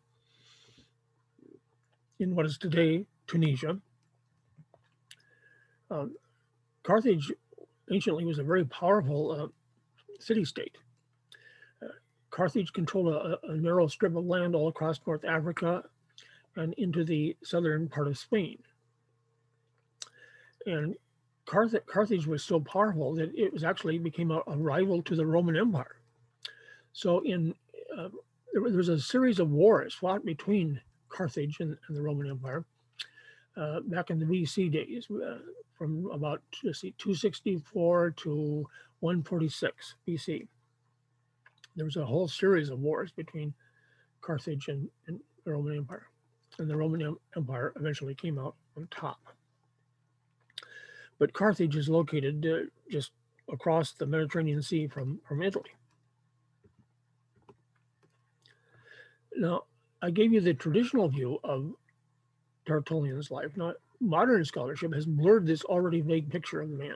in 2.19 2.35
what 2.35 2.47
is 2.47 2.57
today 2.57 3.05
Tunisia. 3.27 3.79
Um, 5.91 6.15
Carthage 6.83 7.31
anciently 7.91 8.25
was 8.25 8.39
a 8.39 8.43
very 8.43 8.65
powerful 8.65 9.31
uh, 9.31 9.47
city 10.19 10.45
state. 10.45 10.77
Uh, 11.83 11.87
Carthage 12.29 12.73
controlled 12.73 13.13
a, 13.13 13.37
a, 13.47 13.57
narrow 13.57 13.87
strip 13.87 14.15
of 14.15 14.25
land 14.25 14.55
all 14.55 14.67
across 14.67 14.99
North 15.05 15.25
Africa 15.25 15.83
and 16.55 16.73
into 16.77 17.03
the 17.03 17.35
southern 17.43 17.87
part 17.89 18.07
of 18.07 18.17
Spain. 18.17 18.59
And 20.65 20.95
Carth- 21.45 21.85
Carthage 21.87 22.27
was 22.27 22.43
so 22.43 22.59
powerful 22.59 23.15
that 23.15 23.33
it 23.35 23.51
was 23.51 23.63
actually 23.63 23.97
became 23.97 24.31
a, 24.31 24.41
a 24.47 24.55
rival 24.55 25.01
to 25.03 25.15
the 25.15 25.25
Roman 25.25 25.55
Empire. 25.55 25.95
So 26.93 27.21
in 27.21 27.55
uh, 27.97 28.09
there, 28.53 28.61
was 28.61 28.89
a 28.89 28.99
series 28.99 29.39
of 29.39 29.51
wars 29.51 29.93
fought 29.93 30.25
between 30.25 30.81
Carthage 31.07 31.59
and, 31.59 31.77
and 31.87 31.97
the 31.97 32.01
Roman 32.01 32.29
Empire 32.29 32.65
uh, 33.59 33.81
back 33.81 34.09
in 34.09 34.19
the 34.19 34.25
BC 34.25 34.71
days, 34.71 35.07
uh, 35.11 35.39
from 35.77 36.09
about 36.11 36.41
see, 36.73 36.93
264 36.97 38.11
to 38.11 38.65
146 39.01 39.95
BC. 40.07 40.47
There 41.75 41.85
was 41.85 41.97
a 41.97 42.05
whole 42.05 42.27
series 42.27 42.69
of 42.69 42.79
wars 42.79 43.11
between 43.11 43.53
Carthage 44.21 44.67
and, 44.69 44.89
and 45.07 45.19
the 45.45 45.51
Roman 45.51 45.77
Empire, 45.77 46.07
and 46.57 46.69
the 46.69 46.77
Roman 46.77 47.15
Empire 47.35 47.73
eventually 47.75 48.15
came 48.15 48.39
out 48.39 48.55
on 48.77 48.87
top. 48.91 49.19
But 51.17 51.33
Carthage 51.33 51.75
is 51.75 51.89
located 51.89 52.45
uh, 52.45 52.69
just 52.89 53.11
across 53.51 53.91
the 53.91 54.05
Mediterranean 54.05 54.61
Sea 54.61 54.87
from, 54.87 55.19
from 55.27 55.41
Italy. 55.41 55.71
Now, 59.35 59.63
I 60.01 60.11
gave 60.11 60.31
you 60.31 60.39
the 60.39 60.53
traditional 60.53 61.09
view 61.09 61.39
of 61.43 61.73
Tertullian's 62.69 63.31
life. 63.31 63.57
Now, 63.57 63.73
modern 63.99 64.45
scholarship 64.45 64.93
has 64.93 65.07
blurred 65.07 65.47
this 65.47 65.63
already 65.63 66.01
vague 66.01 66.29
picture 66.29 66.61
of 66.61 66.69
the 66.69 66.77
man. 66.77 66.95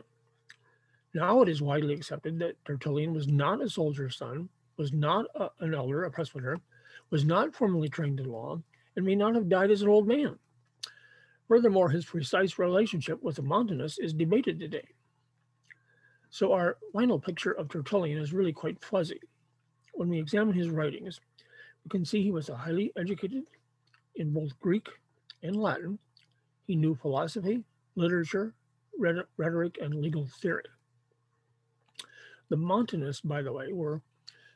Now 1.15 1.41
it 1.41 1.49
is 1.49 1.63
widely 1.63 1.95
accepted 1.95 2.37
that 2.39 2.63
Tertullian 2.63 3.11
was 3.11 3.27
not 3.27 3.61
a 3.61 3.69
soldier's 3.69 4.15
son, 4.15 4.49
was 4.77 4.93
not 4.93 5.25
a, 5.33 5.49
an 5.61 5.73
elder, 5.73 6.03
a 6.03 6.11
presbyter, 6.11 6.59
was 7.09 7.25
not 7.25 7.55
formally 7.55 7.89
trained 7.89 8.19
in 8.19 8.27
law, 8.27 8.61
and 8.95 9.05
may 9.05 9.15
not 9.15 9.33
have 9.33 9.49
died 9.49 9.71
as 9.71 9.81
an 9.81 9.89
old 9.89 10.07
man. 10.07 10.37
Furthermore, 11.47 11.89
his 11.89 12.05
precise 12.05 12.59
relationship 12.59 13.21
with 13.23 13.35
the 13.35 13.41
Montanus 13.41 13.97
is 13.97 14.13
debated 14.13 14.59
today. 14.59 14.87
So 16.29 16.53
our 16.53 16.77
final 16.93 17.19
picture 17.19 17.51
of 17.51 17.67
Tertullian 17.67 18.19
is 18.19 18.31
really 18.31 18.53
quite 18.53 18.83
fuzzy. 18.83 19.19
When 19.93 20.09
we 20.09 20.19
examine 20.19 20.53
his 20.53 20.69
writings, 20.69 21.19
we 21.83 21.89
can 21.89 22.05
see 22.05 22.21
he 22.21 22.31
was 22.31 22.49
a 22.49 22.55
highly 22.55 22.91
educated 22.95 23.43
in 24.15 24.31
both 24.31 24.59
Greek 24.59 24.87
and 25.43 25.55
Latin. 25.55 25.99
He 26.65 26.75
knew 26.75 26.95
philosophy, 26.95 27.63
literature, 27.95 28.53
rhetoric, 28.97 29.77
and 29.81 29.95
legal 29.95 30.25
theory. 30.41 30.63
The 32.49 32.57
Montanists, 32.57 33.21
by 33.21 33.41
the 33.41 33.51
way, 33.51 33.71
were 33.71 34.01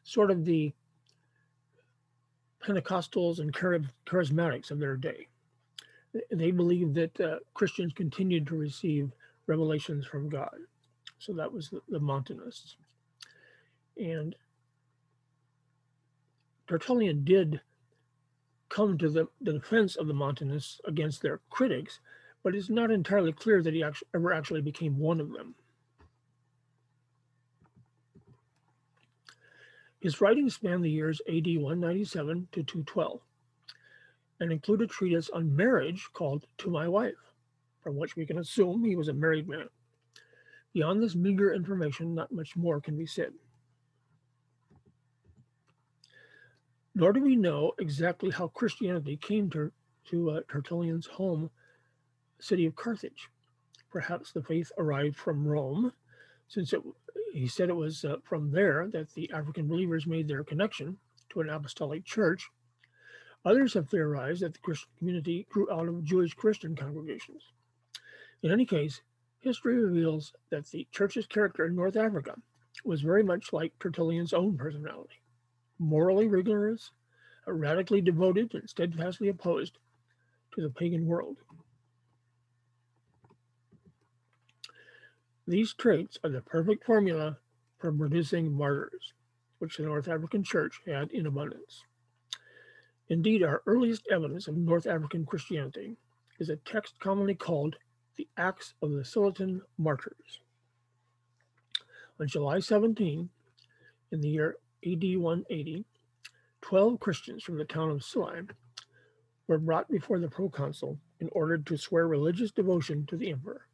sort 0.03 0.31
of 0.31 0.45
the 0.45 0.73
Pentecostals 2.65 3.39
and 3.39 3.53
charismatics 3.53 4.71
of 4.71 4.79
their 4.79 4.95
day 4.95 5.27
they 6.31 6.51
believed 6.51 6.95
that 6.95 7.19
uh, 7.19 7.37
Christians 7.53 7.93
continued 7.93 8.47
to 8.47 8.55
receive 8.55 9.11
revelations 9.47 10.05
from 10.05 10.29
God. 10.29 10.55
So 11.19 11.33
that 11.33 11.51
was 11.51 11.69
the, 11.69 11.81
the 11.89 11.99
Montanists. 11.99 12.77
And 13.97 14.35
Tertullian 16.67 17.23
did 17.23 17.61
come 18.69 18.97
to 18.97 19.09
the, 19.09 19.27
the, 19.41 19.53
defense 19.53 19.95
of 19.95 20.07
the 20.07 20.13
Montanists 20.13 20.79
against 20.85 21.21
their 21.21 21.39
critics, 21.49 21.99
but 22.43 22.55
it's 22.55 22.69
not 22.69 22.91
entirely 22.91 23.31
clear 23.31 23.61
that 23.61 23.73
he 23.73 23.83
actually, 23.83 24.07
ever 24.13 24.33
actually 24.33 24.61
became 24.61 24.97
one 24.97 25.19
of 25.19 25.31
them. 25.31 25.55
His 29.99 30.21
writings 30.21 30.55
span 30.55 30.81
the 30.81 30.89
years 30.89 31.21
AD 31.27 31.45
197 31.45 32.47
to 32.51 32.63
212 32.63 33.19
and 34.39 34.51
include 34.51 34.81
a 34.81 34.87
treatise 34.87 35.29
on 35.31 35.55
marriage 35.55 36.07
called 36.13 36.45
To 36.59 36.69
My 36.69 36.87
Wife, 36.87 37.15
from 37.81 37.97
which 37.97 38.15
we 38.15 38.25
can 38.25 38.37
assume 38.37 38.83
he 38.83 38.95
was 38.95 39.07
a 39.07 39.13
married 39.13 39.47
man. 39.47 39.67
Beyond 40.73 41.01
this 41.01 41.15
meager 41.15 41.53
information, 41.53 42.13
not 42.13 42.31
much 42.31 42.55
more 42.55 42.79
can 42.79 42.95
be 42.95 43.07
said. 43.07 43.33
Nor 46.97 47.13
do 47.13 47.21
we 47.21 47.35
know 47.35 47.73
exactly 47.77 48.31
how 48.31 48.47
Christianity 48.47 49.17
came 49.17 49.51
to, 49.51 49.71
to 50.09 50.31
uh, 50.31 50.41
Tertullian's 50.49 51.05
home 51.05 51.51
city 52.39 52.65
of 52.65 52.75
Carthage. 52.75 53.29
Perhaps 53.91 54.31
the 54.31 54.41
faith 54.41 54.71
arrived 54.79 55.15
from 55.15 55.47
Rome, 55.47 55.93
since 56.47 56.73
it, 56.73 56.81
he 57.31 57.47
said 57.47 57.69
it 57.69 57.75
was 57.75 58.03
uh, 58.03 58.15
from 58.23 58.49
there 58.49 58.87
that 58.87 59.13
the 59.13 59.29
African 59.31 59.67
believers 59.67 60.07
made 60.07 60.27
their 60.27 60.43
connection 60.43 60.97
to 61.29 61.41
an 61.41 61.49
apostolic 61.51 62.03
church 62.03 62.49
Others 63.45 63.75
have 63.75 63.89
theorized 63.89 64.41
that 64.41 64.53
the 64.53 64.59
Christian 64.59 64.89
community 64.97 65.45
grew 65.49 65.71
out 65.71 65.87
of 65.87 66.03
Jewish 66.03 66.33
Christian 66.33 66.75
congregations. 66.75 67.43
In 68.41 68.51
any 68.51 68.65
case, 68.65 69.01
history 69.39 69.77
reveals 69.77 70.33
that 70.49 70.65
the 70.65 70.87
church's 70.91 71.27
character 71.27 71.65
in 71.65 71.75
North 71.75 71.95
Africa 71.95 72.35
was 72.83 73.01
very 73.01 73.23
much 73.23 73.53
like 73.53 73.77
Tertullian's 73.79 74.33
own 74.33 74.57
personality 74.57 75.21
morally 75.79 76.27
rigorous, 76.27 76.91
radically 77.45 78.01
devoted, 78.01 78.53
and 78.53 78.69
steadfastly 78.69 79.29
opposed 79.29 79.77
to 80.53 80.61
the 80.61 80.69
pagan 80.69 81.05
world. 81.05 81.37
These 85.47 85.73
traits 85.73 86.17
are 86.23 86.29
the 86.29 86.41
perfect 86.41 86.83
formula 86.83 87.37
for 87.77 87.91
producing 87.91 88.51
martyrs, 88.51 89.13
which 89.59 89.77
the 89.77 89.83
North 89.83 90.07
African 90.07 90.43
church 90.43 90.81
had 90.85 91.11
in 91.11 91.25
abundance. 91.25 91.83
Indeed, 93.07 93.43
our 93.43 93.61
earliest 93.65 94.07
evidence 94.11 94.47
of 94.47 94.57
North 94.57 94.85
African 94.85 95.25
Christianity 95.25 95.95
is 96.39 96.49
a 96.49 96.57
text 96.57 96.99
commonly 96.99 97.35
called 97.35 97.77
the 98.17 98.27
Acts 98.35 98.73
of 98.81 98.91
the 98.91 99.03
Scillitan 99.03 99.61
Martyrs. 99.77 100.41
On 102.19 102.27
July 102.27 102.59
17, 102.59 103.29
in 104.11 104.21
the 104.21 104.27
year 104.27 104.57
AD 104.93 105.17
180, 105.17 105.85
12 106.61 106.99
Christians 106.99 107.43
from 107.43 107.57
the 107.57 107.65
town 107.65 107.89
of 107.89 108.03
Scilly 108.03 108.43
were 109.47 109.57
brought 109.57 109.89
before 109.89 110.19
the 110.19 110.29
proconsul 110.29 110.99
in 111.19 111.29
order 111.31 111.57
to 111.57 111.77
swear 111.77 112.07
religious 112.07 112.51
devotion 112.51 113.05
to 113.07 113.17
the 113.17 113.31
emperor. 113.31 113.67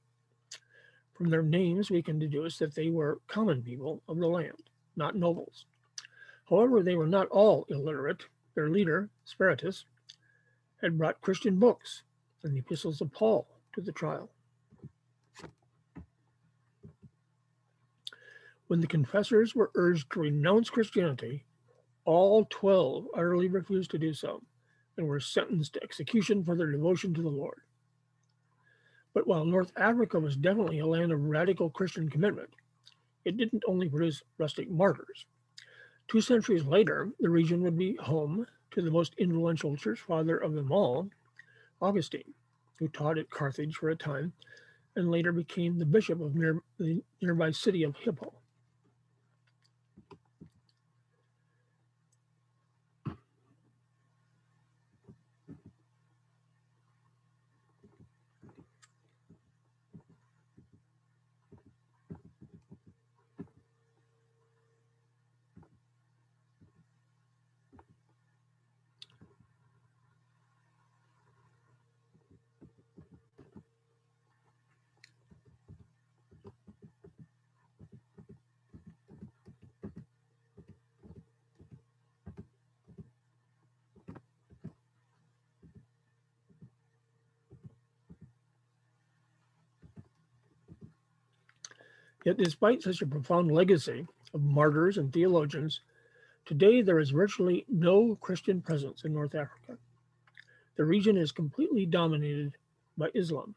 From 1.13 1.29
their 1.29 1.43
names, 1.43 1.91
we 1.91 2.01
can 2.01 2.17
deduce 2.17 2.57
that 2.57 2.73
they 2.73 2.89
were 2.89 3.21
common 3.27 3.61
people 3.61 4.01
of 4.07 4.17
the 4.17 4.27
land, 4.27 4.69
not 4.95 5.15
nobles. 5.15 5.65
However, 6.49 6.81
they 6.81 6.95
were 6.95 7.07
not 7.07 7.27
all 7.27 7.65
illiterate 7.69 8.25
their 8.55 8.69
leader, 8.69 9.09
Speratus, 9.25 9.85
had 10.81 10.97
brought 10.97 11.21
Christian 11.21 11.59
books 11.59 12.03
and 12.43 12.53
the 12.53 12.59
epistles 12.59 13.01
of 13.01 13.11
Paul 13.11 13.47
to 13.73 13.81
the 13.81 13.91
trial. 13.91 14.29
When 18.67 18.81
the 18.81 18.87
confessors 18.87 19.53
were 19.53 19.71
urged 19.75 20.11
to 20.11 20.21
renounce 20.21 20.69
Christianity, 20.69 21.45
all 22.05 22.45
12 22.49 23.07
utterly 23.13 23.47
refused 23.47 23.91
to 23.91 23.97
do 23.97 24.13
so 24.13 24.41
and 24.97 25.07
were 25.07 25.19
sentenced 25.19 25.73
to 25.73 25.83
execution 25.83 26.43
for 26.43 26.55
their 26.55 26.71
devotion 26.71 27.13
to 27.13 27.21
the 27.21 27.29
Lord. 27.29 27.61
But 29.13 29.27
while 29.27 29.45
North 29.45 29.71
Africa 29.75 30.19
was 30.19 30.35
definitely 30.35 30.79
a 30.79 30.87
land 30.87 31.11
of 31.11 31.23
radical 31.23 31.69
Christian 31.69 32.09
commitment, 32.09 32.49
it 33.25 33.37
didn't 33.37 33.63
only 33.67 33.89
produce 33.89 34.23
rustic 34.37 34.69
martyrs. 34.69 35.25
Two 36.07 36.21
centuries 36.21 36.65
later, 36.65 37.11
the 37.19 37.29
region 37.29 37.61
would 37.61 37.77
be 37.77 37.95
home 37.95 38.45
to 38.71 38.81
the 38.81 38.91
most 38.91 39.13
influential 39.17 39.75
church 39.77 39.99
father 39.99 40.37
of 40.37 40.53
them 40.53 40.71
all, 40.71 41.09
Augustine, 41.81 42.33
who 42.79 42.87
taught 42.87 43.17
at 43.17 43.29
Carthage 43.29 43.75
for 43.75 43.89
a 43.89 43.95
time 43.95 44.33
and 44.95 45.11
later 45.11 45.31
became 45.31 45.77
the 45.77 45.85
bishop 45.85 46.21
of 46.21 46.35
near, 46.35 46.61
the 46.77 47.01
nearby 47.21 47.51
city 47.51 47.83
of 47.83 47.95
Hippo. 47.97 48.33
Yet, 92.23 92.37
despite 92.37 92.81
such 92.81 93.01
a 93.01 93.07
profound 93.07 93.51
legacy 93.51 94.07
of 94.33 94.41
martyrs 94.41 94.97
and 94.97 95.11
theologians, 95.11 95.81
today 96.45 96.81
there 96.81 96.99
is 96.99 97.09
virtually 97.09 97.65
no 97.67 98.15
Christian 98.15 98.61
presence 98.61 99.03
in 99.03 99.13
North 99.13 99.35
Africa. 99.35 99.77
The 100.75 100.85
region 100.85 101.17
is 101.17 101.31
completely 101.31 101.85
dominated 101.85 102.57
by 102.97 103.09
Islam. 103.13 103.55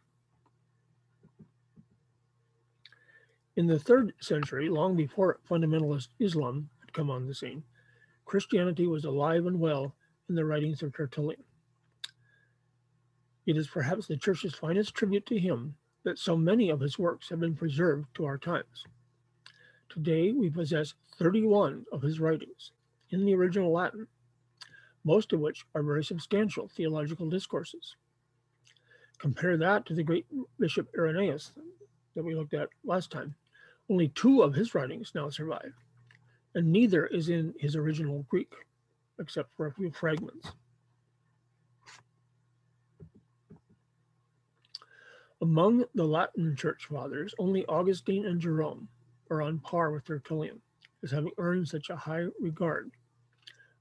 In 3.54 3.66
the 3.66 3.78
third 3.78 4.12
century, 4.20 4.68
long 4.68 4.96
before 4.96 5.38
fundamentalist 5.48 6.08
Islam 6.18 6.68
had 6.80 6.92
come 6.92 7.10
on 7.10 7.26
the 7.26 7.34
scene, 7.34 7.62
Christianity 8.26 8.86
was 8.86 9.04
alive 9.04 9.46
and 9.46 9.58
well 9.60 9.94
in 10.28 10.34
the 10.34 10.44
writings 10.44 10.82
of 10.82 10.92
Tertullian. 10.92 11.42
It 13.46 13.56
is 13.56 13.68
perhaps 13.68 14.06
the 14.06 14.16
church's 14.16 14.54
finest 14.54 14.94
tribute 14.94 15.24
to 15.26 15.38
him 15.38 15.76
that 16.06 16.20
so 16.20 16.36
many 16.36 16.70
of 16.70 16.78
his 16.78 17.00
works 17.00 17.28
have 17.28 17.40
been 17.40 17.56
preserved 17.56 18.06
to 18.14 18.24
our 18.24 18.38
times. 18.38 18.84
Today, 19.88 20.30
we 20.30 20.48
possess 20.48 20.94
31 21.18 21.84
of 21.90 22.00
his 22.00 22.20
writings 22.20 22.70
in 23.10 23.26
the 23.26 23.34
original 23.34 23.72
Latin, 23.72 24.06
most 25.02 25.32
of 25.32 25.40
which 25.40 25.66
are 25.74 25.82
very 25.82 26.04
substantial 26.04 26.68
theological 26.68 27.28
discourses. 27.28 27.96
Compare 29.18 29.56
that 29.56 29.84
to 29.86 29.94
the 29.94 30.04
great 30.04 30.26
Bishop 30.60 30.86
Irenaeus 30.96 31.50
that 32.14 32.24
we 32.24 32.36
looked 32.36 32.54
at 32.54 32.68
last 32.84 33.10
time. 33.10 33.34
Only 33.90 34.06
two 34.10 34.42
of 34.42 34.54
his 34.54 34.76
writings 34.76 35.10
now 35.12 35.28
survive, 35.28 35.72
and 36.54 36.70
neither 36.70 37.06
is 37.06 37.30
in 37.30 37.52
his 37.58 37.74
original 37.74 38.24
Greek, 38.28 38.52
except 39.18 39.50
for 39.56 39.66
a 39.66 39.74
few 39.74 39.90
fragments. 39.90 40.52
Among 45.42 45.84
the 45.94 46.04
Latin 46.04 46.56
church 46.56 46.86
fathers, 46.86 47.34
only 47.38 47.66
Augustine 47.66 48.26
and 48.26 48.40
Jerome 48.40 48.88
are 49.30 49.42
on 49.42 49.58
par 49.58 49.90
with 49.92 50.04
Tertullian 50.04 50.62
as 51.02 51.10
having 51.10 51.32
earned 51.36 51.68
such 51.68 51.90
a 51.90 51.96
high 51.96 52.24
regard 52.40 52.90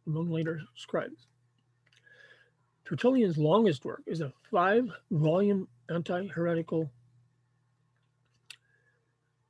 among 0.05 0.29
later 0.29 0.61
scribes. 0.75 1.27
Tertullian's 2.85 3.37
longest 3.37 3.85
work 3.85 4.03
is 4.05 4.21
a 4.21 4.33
five 4.51 4.89
volume 5.11 5.67
anti 5.89 6.27
heretical 6.27 6.91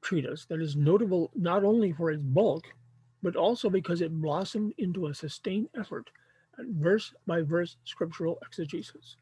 treatise 0.02 0.46
that 0.46 0.62
is 0.62 0.76
notable 0.76 1.32
not 1.36 1.64
only 1.64 1.92
for 1.92 2.12
its 2.12 2.22
bulk, 2.22 2.66
but 3.24 3.36
also 3.36 3.70
because 3.70 4.02
it 4.02 4.22
blossomed 4.22 4.74
into 4.78 5.08
a 5.08 5.14
sustained 5.14 5.68
effort 5.76 6.12
at 6.60 6.66
verse 6.68 7.14
by 7.26 7.42
verse 7.42 7.78
scriptural 7.84 8.38
exegesis. 8.46 9.18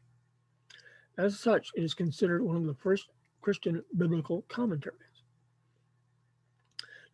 As 1.16 1.38
such, 1.38 1.70
it 1.76 1.84
is 1.84 1.94
considered 1.94 2.42
one 2.42 2.56
of 2.56 2.66
the 2.66 2.74
first 2.74 3.06
Christian 3.40 3.82
biblical 3.96 4.44
commentaries. 4.48 4.98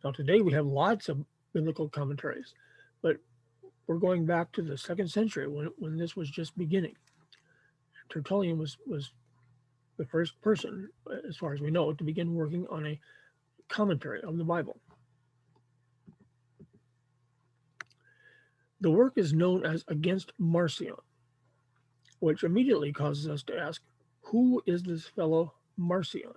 Now, 0.03 0.11
today 0.11 0.41
we 0.41 0.53
have 0.53 0.65
lots 0.65 1.07
of 1.09 1.23
biblical 1.53 1.87
commentaries, 1.87 2.53
but 3.03 3.17
we're 3.85 3.97
going 3.97 4.25
back 4.25 4.51
to 4.53 4.63
the 4.63 4.77
second 4.77 5.09
century 5.09 5.47
when, 5.47 5.69
when 5.77 5.97
this 5.97 6.15
was 6.15 6.31
just 6.31 6.57
beginning. 6.57 6.95
Tertullian 8.09 8.57
was, 8.57 8.77
was 8.87 9.11
the 9.97 10.05
first 10.05 10.41
person, 10.41 10.89
as 11.27 11.37
far 11.37 11.53
as 11.53 11.61
we 11.61 11.69
know, 11.69 11.93
to 11.93 12.03
begin 12.03 12.33
working 12.33 12.65
on 12.71 12.87
a 12.87 12.99
commentary 13.69 14.21
of 14.23 14.37
the 14.37 14.43
Bible. 14.43 14.79
The 18.81 18.89
work 18.89 19.13
is 19.15 19.31
known 19.31 19.63
as 19.63 19.85
Against 19.87 20.33
Marcion, 20.39 20.95
which 22.19 22.43
immediately 22.43 22.91
causes 22.91 23.29
us 23.29 23.43
to 23.43 23.57
ask 23.57 23.81
who 24.21 24.61
is 24.65 24.83
this 24.83 25.07
fellow 25.07 25.53
Marcion? 25.77 26.33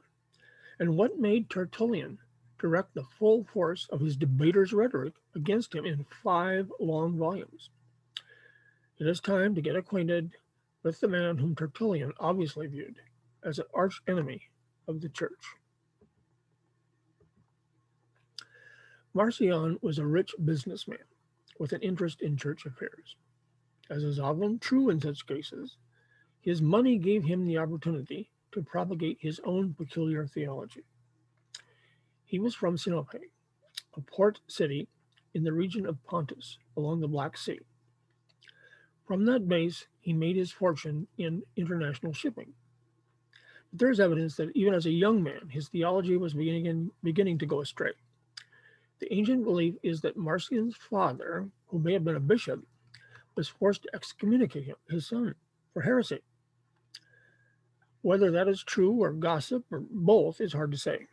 And 0.79 0.97
what 0.97 1.19
made 1.19 1.49
Tertullian 1.49 2.19
direct 2.59 2.95
the 2.95 3.05
full 3.05 3.45
force 3.45 3.87
of 3.91 4.01
his 4.01 4.17
debater's 4.17 4.73
rhetoric 4.73 5.15
against 5.35 5.75
him 5.75 5.85
in 5.85 6.05
five 6.23 6.71
long 6.81 7.17
volumes? 7.17 7.71
It 8.99 9.07
is 9.07 9.21
time 9.21 9.55
to 9.55 9.61
get 9.61 9.77
acquainted 9.77 10.33
with 10.83 11.01
the 11.01 11.09
man 11.09 11.39
whom 11.39 11.55
Tertullian 11.55 12.13
obviously 12.19 12.67
viewed 12.67 12.97
as 13.43 13.59
an 13.59 13.67
arch 13.75 14.01
enemy 14.07 14.43
of 14.89 15.01
the 15.01 15.09
church. 15.09 15.45
Marcion 19.15 19.79
was 19.81 19.99
a 19.99 20.07
rich 20.07 20.35
businessman 20.45 20.99
with 21.59 21.73
an 21.73 21.81
interest 21.83 22.21
in 22.21 22.37
church 22.37 22.67
affairs. 22.67 23.17
As 23.91 24.03
is 24.03 24.19
often 24.19 24.59
true 24.59 24.91
in 24.91 25.01
such 25.01 25.27
cases, 25.27 25.77
his 26.45 26.61
money 26.61 26.99
gave 26.99 27.25
him 27.25 27.47
the 27.47 27.57
opportunity 27.57 28.29
to 28.53 28.63
propagate 28.63 29.17
his 29.19 29.41
own 29.47 29.73
peculiar 29.73 30.27
theology. 30.27 30.85
He 32.27 32.39
was 32.39 32.55
from 32.55 32.77
Sinope, 32.77 33.19
a 33.97 34.01
port 34.03 34.41
city 34.47 34.87
in 35.33 35.43
the 35.43 35.55
region 35.55 35.87
of 35.87 36.05
Pontus 36.05 36.59
along 36.77 37.01
the 37.01 37.09
Black 37.09 37.39
Sea. 37.39 37.61
From 39.07 39.25
that 39.25 39.49
base, 39.49 39.87
he 40.01 40.13
made 40.13 40.37
his 40.37 40.53
fortune 40.53 41.07
in 41.17 41.43
international 41.57 42.13
shipping. 42.13 42.53
But 43.71 43.81
there 43.81 43.91
is 43.91 43.99
evidence 43.99 44.37
that 44.37 44.55
even 44.55 44.75
as 44.75 44.85
a 44.85 44.91
young 44.91 45.23
man, 45.23 45.49
his 45.49 45.69
theology 45.69 46.19
was 46.19 46.35
beginning, 46.35 46.91
beginning 47.03 47.39
to 47.39 47.47
go 47.47 47.63
astray. 47.63 47.93
The 48.99 49.11
ancient 49.15 49.45
belief 49.45 49.77
is 49.83 50.03
that 50.03 50.19
Marcion's 50.19 50.77
father, 50.77 51.49
who 51.69 51.79
may 51.79 51.95
have 51.95 52.05
been 52.05 52.17
a 52.17 52.21
bishop, 52.21 52.61
was 53.35 53.49
forced 53.49 53.85
to 53.85 53.91
excommunicate 53.95 54.65
him, 54.65 54.77
his 54.91 55.07
son, 55.07 55.35
for 55.73 55.81
heresy. 55.81 56.21
Whether 58.05 58.31
that 58.33 58.49
is 58.49 58.63
true 58.63 58.93
or 58.93 59.13
gossip 59.13 59.65
or 59.73 59.83
both 59.91 60.39
is 60.39 60.53
hard 60.53 60.73
to 60.73 60.77
say. 60.77 61.07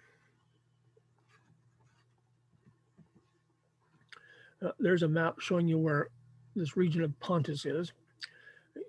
Uh, 4.61 4.71
there's 4.77 5.01
a 5.01 5.07
map 5.07 5.39
showing 5.39 5.69
you 5.69 5.77
where 5.77 6.09
this 6.53 6.75
region 6.75 7.01
of 7.01 7.17
Pontus 7.21 7.65
is. 7.65 7.93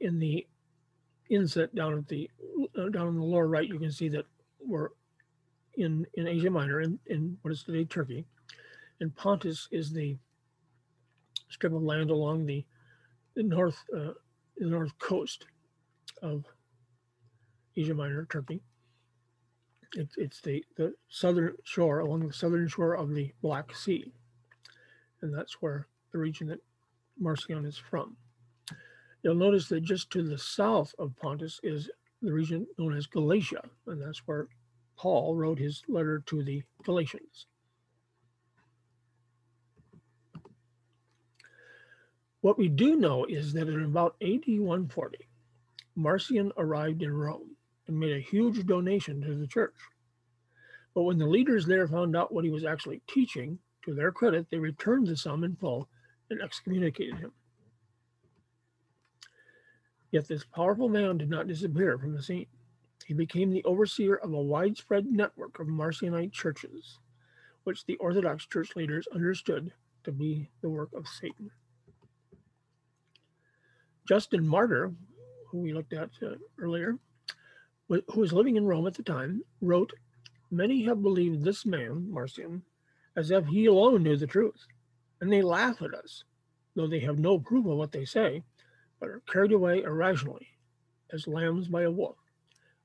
In 0.01 0.19
the 0.19 0.45
inset 1.31 1.73
down 1.77 1.97
at 1.97 2.09
the 2.09 2.29
uh, 2.77 2.89
down 2.89 3.07
in 3.07 3.15
the 3.15 3.23
lower 3.23 3.47
right, 3.47 3.69
you 3.69 3.79
can 3.79 3.93
see 3.93 4.09
that 4.09 4.27
we're 4.59 4.89
in 5.75 6.05
in 6.15 6.27
Asia 6.27 6.51
Minor, 6.51 6.81
in, 6.81 6.99
in 7.07 7.39
what 7.43 7.53
is 7.53 7.63
today 7.63 7.85
Turkey, 7.85 8.25
and 8.99 9.15
Pontus 9.15 9.69
is 9.71 9.93
the 9.93 10.17
strip 11.51 11.73
of 11.73 11.85
land 11.85 12.11
along 12.11 12.47
the, 12.47 12.65
the 13.37 13.45
north 13.45 13.79
uh, 13.97 14.15
the 14.57 14.67
north 14.67 14.99
coast 14.99 15.47
of 16.21 16.45
Asia 17.77 17.95
Minor, 17.95 18.27
Turkey. 18.27 18.63
It's 19.95 20.17
it's 20.17 20.41
the 20.41 20.65
the 20.77 20.95
southern 21.09 21.57
shore 21.65 22.01
along 22.01 22.27
the 22.27 22.33
southern 22.33 22.69
shore 22.69 22.95
of 22.95 23.15
the 23.15 23.33
Black 23.43 23.75
Sea, 23.75 24.13
and 25.21 25.35
that's 25.35 25.61
where 25.61 25.87
the 26.13 26.19
region 26.19 26.47
that 26.49 26.61
Marcion 27.19 27.65
is 27.65 27.77
from. 27.77 28.17
You'll 29.23 29.35
notice 29.35 29.69
that 29.69 29.83
just 29.83 30.11
to 30.11 30.23
the 30.23 30.39
south 30.39 30.95
of 30.99 31.15
Pontus 31.17 31.61
is 31.63 31.91
the 32.23 32.33
region 32.33 32.67
known 32.79 32.97
as 32.97 33.07
Galatia, 33.07 33.63
and 33.87 34.01
that's 34.01 34.27
where 34.27 34.49
Paul 34.97 35.37
wrote 35.37 35.59
his 35.59 35.83
letter 35.89 36.23
to 36.27 36.43
the 36.43 36.63
Galatians. 36.85 37.47
What 42.41 42.59
we 42.59 42.69
do 42.69 42.97
know 42.97 43.25
is 43.25 43.53
that 43.53 43.69
in 43.69 43.85
about 43.85 44.17
AD 44.21 44.43
140, 44.47 45.29
Marcion 45.95 46.53
arrived 46.57 47.03
in 47.03 47.13
Rome 47.13 47.52
and 47.87 47.99
made 47.99 48.17
a 48.17 48.21
huge 48.21 48.65
donation 48.67 49.21
to 49.23 49.35
the 49.35 49.47
church. 49.47 49.75
But 50.95 51.03
when 51.03 51.19
the 51.19 51.27
leaders 51.27 51.67
there 51.67 51.89
found 51.89 52.17
out 52.17 52.33
what 52.33 52.45
he 52.45 52.51
was 52.51 52.65
actually 52.65 53.03
teaching, 53.07 53.59
to 53.85 53.95
their 53.95 54.13
credit, 54.13 54.47
they 54.51 54.59
returned 54.59 55.07
the 55.07 55.17
sum 55.17 55.45
in 55.45 55.57
full 55.57 55.89
and 56.31 56.41
excommunicated 56.41 57.17
him. 57.17 57.33
Yet 60.11 60.29
this 60.29 60.45
powerful 60.45 60.89
man 60.89 61.19
did 61.19 61.31
not 61.31 61.49
disappear 61.49 61.99
from 61.99 62.15
the 62.15 62.23
scene. 62.23 62.47
He 63.07 63.15
became 63.15 63.51
the 63.51 63.65
overseer 63.65 64.17
of 64.17 64.33
a 64.33 64.41
widespread 64.41 65.07
network 65.07 65.59
of 65.59 65.67
Marcionite 65.67 66.33
churches, 66.33 66.99
which 67.65 67.85
the 67.87 67.97
Orthodox 67.97 68.47
church 68.47 68.77
leaders 68.77 69.09
understood 69.13 69.73
to 70.05 70.13
be 70.13 70.49
the 70.61 70.69
work 70.69 70.91
of 70.95 71.09
Satan. 71.09 71.51
Justin 74.07 74.47
Martyr, 74.47 74.93
who 75.51 75.59
we 75.59 75.73
looked 75.73 75.93
at 75.93 76.11
uh, 76.23 76.35
earlier, 76.59 76.99
who 78.13 78.21
was 78.21 78.33
living 78.33 78.57
in 78.57 78.67
Rome 78.67 78.87
at 78.87 78.95
the 78.95 79.03
time, 79.03 79.43
wrote, 79.61 79.93
Many 80.51 80.85
have 80.85 81.03
believed 81.03 81.45
this 81.45 81.65
man, 81.65 82.11
Marcion, 82.11 82.63
as 83.17 83.31
if 83.31 83.47
he 83.47 83.67
alone 83.67 84.03
knew 84.03 84.17
the 84.17 84.27
truth, 84.27 84.67
and 85.21 85.33
they 85.33 85.43
laugh 85.43 85.83
at 85.83 85.95
us, 85.95 86.25
though 86.75 86.87
they 86.87 87.01
have 87.01 87.19
no 87.19 87.39
proof 87.39 87.67
of 87.67 87.77
what 87.77 87.93
they 87.93 88.05
say, 88.05 88.43
but 89.01 89.09
are 89.09 89.23
carried 89.27 89.53
away 89.53 89.83
irrationally, 89.83 90.49
as 91.13 91.27
lambs 91.27 91.69
by 91.69 91.83
a 91.83 91.91
wolf, 91.91 92.17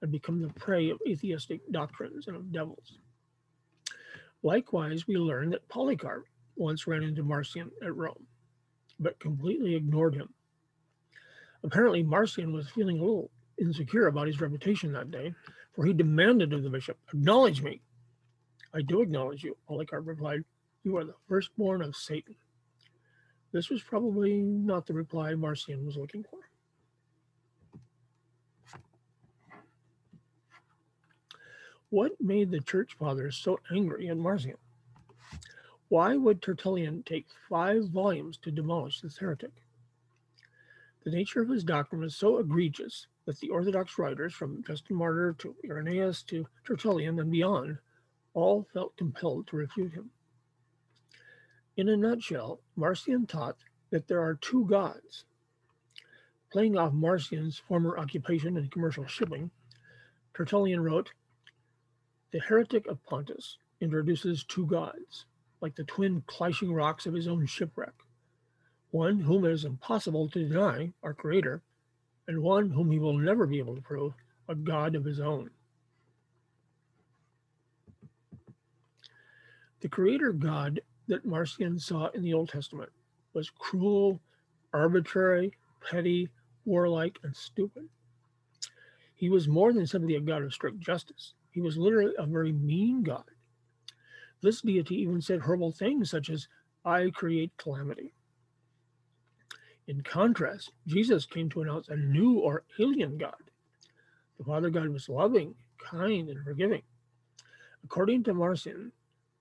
and 0.02 0.12
become 0.12 0.42
the 0.42 0.50
prey 0.50 0.90
of 0.90 1.00
atheistic 1.08 1.62
doctrines 1.72 2.28
and 2.28 2.36
of 2.36 2.52
devils. 2.52 3.00
Likewise, 4.44 5.08
we 5.08 5.18
learn 5.18 5.50
that 5.50 5.68
Polycarp 5.68 6.26
once 6.56 6.88
ran 6.88 7.04
into 7.04 7.24
Marcion 7.24 7.72
at 7.84 7.96
Rome, 7.96 8.28
but 9.00 9.20
completely 9.20 9.76
ignored 9.76 10.16
him. 10.16 10.34
Apparently, 11.64 12.04
Marcion 12.04 12.54
was 12.54 12.70
feeling 12.70 13.00
a 13.00 13.04
little 13.04 13.32
insecure 13.60 14.08
about 14.08 14.28
his 14.28 14.42
reputation 14.42 14.92
that 14.94 15.12
day, 15.12 15.34
for 15.74 15.86
he 15.86 15.94
demanded 15.94 16.54
of 16.54 16.64
the 16.64 16.70
bishop, 16.70 16.98
Acknowledge 17.14 17.62
me. 17.62 17.82
I 18.74 18.82
do 18.82 19.02
acknowledge 19.02 19.44
you, 19.44 19.58
Polycarp 19.68 20.06
replied. 20.06 20.44
You 20.84 20.98
are 20.98 21.06
the 21.06 21.16
firstborn 21.28 21.82
of 21.82 21.96
Satan. 21.96 22.36
This 23.52 23.70
was 23.70 23.82
probably 23.82 24.42
not 24.42 24.86
the 24.86 24.94
reply 24.94 25.34
Marcion 25.34 25.86
was 25.86 25.98
looking 25.98 26.24
for. 26.24 26.40
What 31.90 32.12
made 32.20 32.52
the 32.52 32.60
church 32.60 32.98
fathers 33.00 33.38
so 33.38 33.60
angry 33.72 34.10
at 34.10 34.18
Marcion? 34.18 34.58
Why 35.90 36.16
would 36.18 36.42
Tertullian 36.42 37.04
take 37.04 37.28
five 37.50 37.86
volumes 37.86 38.38
to 38.40 38.52
demolish 38.52 39.00
this 39.00 39.18
heretic? 39.18 39.54
The 41.08 41.16
nature 41.16 41.42
of 41.42 41.48
his 41.48 41.64
doctrine 41.64 42.02
was 42.02 42.18
so 42.18 42.38
egregious 42.38 43.08
that 43.24 43.40
the 43.40 43.48
Orthodox 43.48 43.98
writers, 43.98 44.34
from 44.34 44.62
Justin 44.62 44.98
Martyr 44.98 45.32
to 45.40 45.56
Irenaeus 45.64 46.22
to 46.24 46.50
Tertullian 46.66 47.18
and 47.18 47.32
beyond, 47.32 47.78
all 48.34 48.68
felt 48.74 48.98
compelled 48.98 49.48
to 49.48 49.56
refute 49.56 49.94
him. 49.94 50.12
In 51.78 51.88
a 51.88 51.96
nutshell, 51.96 52.60
Marcion 52.76 53.26
taught 53.26 53.56
that 53.90 54.10
there 54.10 54.22
are 54.22 54.36
two 54.36 54.66
gods. 54.66 55.24
Playing 56.52 56.78
off 56.78 56.92
Marcion's 56.92 57.58
former 57.58 57.98
occupation 57.98 58.58
in 58.58 58.68
commercial 58.68 59.08
shipping, 59.08 59.50
Tertullian 60.34 60.84
wrote, 60.84 61.14
The 62.32 62.42
heretic 62.42 62.86
of 62.86 63.02
Pontus 63.06 63.58
introduces 63.80 64.44
two 64.44 64.66
gods, 64.66 65.26
like 65.62 65.78
the 65.78 65.86
twin 65.86 66.24
clashing 66.28 66.74
rocks 66.74 67.06
of 67.06 67.14
his 67.14 67.30
own 67.30 67.46
shipwreck 67.46 67.94
one 68.92 69.20
whom 69.20 69.46
it 69.46 69.52
is 69.52 69.66
impossible 69.66 70.30
to 70.30 70.48
deny, 70.48 70.92
our 71.04 71.14
Creator, 71.14 71.62
and 72.28 72.42
one 72.42 72.70
whom 72.70 72.92
he 72.92 73.00
will 73.00 73.18
never 73.18 73.46
be 73.46 73.60
able 73.60 73.76
to 73.76 73.82
prove, 73.82 74.14
a 74.48 74.56
God 74.56 74.96
of 74.96 75.06
his 75.06 75.20
own. 75.20 75.50
The 79.82 79.90
Creator 79.90 80.34
God 80.34 80.82
that 81.08 81.26
Marcion 81.26 81.80
saw 81.80 82.08
in 82.10 82.24
the 82.24 82.34
Old 82.34 82.50
Testament 82.50 82.90
was 83.34 83.50
cruel, 83.50 84.20
arbitrary, 84.74 85.54
petty, 85.90 86.30
warlike, 86.66 87.20
and 87.24 87.36
stupid. 87.36 87.88
He 89.16 89.30
was 89.30 89.48
more 89.48 89.74
than 89.74 89.88
simply 89.88 90.16
a 90.16 90.20
God 90.20 90.44
of 90.44 90.54
strict 90.54 90.80
justice. 90.80 91.34
He 91.52 91.62
was 91.62 91.78
literally 91.78 92.14
a 92.18 92.26
very 92.26 92.52
mean 92.52 93.04
God. 93.04 93.24
This 94.42 94.62
deity 94.62 94.96
even 94.96 95.22
said 95.22 95.42
horrible 95.42 95.72
things 95.72 96.10
such 96.12 96.30
as, 96.30 96.48
I 96.86 97.10
create 97.10 97.52
calamity. 97.58 98.14
In 99.88 100.02
contrast, 100.02 100.72
Jesus 100.86 101.26
came 101.26 101.50
to 101.50 101.62
announce 101.62 101.88
a 101.88 101.96
new 101.96 102.40
or 102.40 102.64
alien 102.78 103.18
God. 103.18 103.36
The 104.38 104.44
Father 104.44 104.70
God 104.70 104.90
was 104.90 105.08
loving, 105.08 105.56
kind, 105.78 106.30
and 106.30 106.44
forgiving. 106.44 106.84
According 107.84 108.24
to 108.26 108.34
Marcion, 108.34 108.92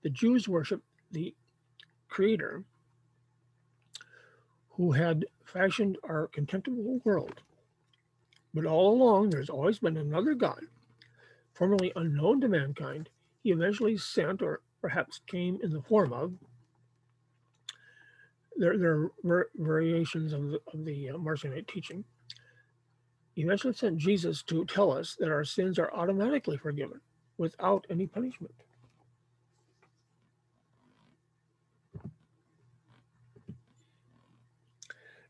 the 0.03 0.09
Jews 0.09 0.47
worshiped 0.47 0.85
the 1.11 1.35
Creator 2.07 2.63
who 4.69 4.91
had 4.93 5.25
fashioned 5.43 5.97
our 6.03 6.27
contemptible 6.27 7.01
world. 7.03 7.41
But 8.53 8.65
all 8.65 8.93
along, 8.93 9.29
there's 9.29 9.49
always 9.49 9.79
been 9.79 9.97
another 9.97 10.33
God, 10.33 10.61
formerly 11.53 11.91
unknown 11.95 12.41
to 12.41 12.47
mankind. 12.47 13.09
He 13.43 13.51
eventually 13.51 13.97
sent, 13.97 14.41
or 14.41 14.61
perhaps 14.81 15.21
came 15.27 15.59
in 15.61 15.71
the 15.71 15.81
form 15.81 16.13
of, 16.13 16.33
there, 18.57 18.77
there 18.77 19.11
are 19.25 19.49
variations 19.55 20.33
of 20.33 20.49
the, 20.51 20.59
of 20.73 20.85
the 20.85 21.09
uh, 21.09 21.13
Marcionite 21.13 21.67
teaching. 21.67 22.03
Eventually 23.35 23.73
sent 23.73 23.97
Jesus 23.97 24.41
to 24.43 24.65
tell 24.65 24.91
us 24.91 25.15
that 25.19 25.29
our 25.29 25.43
sins 25.43 25.77
are 25.77 25.93
automatically 25.93 26.57
forgiven 26.57 26.99
without 27.37 27.85
any 27.89 28.07
punishment. 28.07 28.53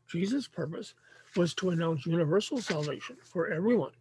Jesus' 0.08 0.48
purpose 0.48 0.94
was 1.36 1.52
to 1.54 1.70
announce 1.70 2.06
universal 2.06 2.62
salvation 2.62 3.16
for 3.22 3.48
everyone. 3.48 3.92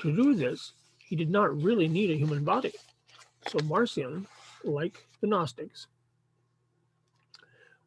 To 0.00 0.16
do 0.16 0.34
this, 0.34 0.72
he 0.98 1.14
did 1.14 1.30
not 1.30 1.54
really 1.62 1.88
need 1.88 2.10
a 2.10 2.16
human 2.16 2.42
body. 2.42 2.72
So 3.48 3.58
Marcion, 3.64 4.26
like 4.64 5.06
the 5.20 5.26
Gnostics, 5.26 5.88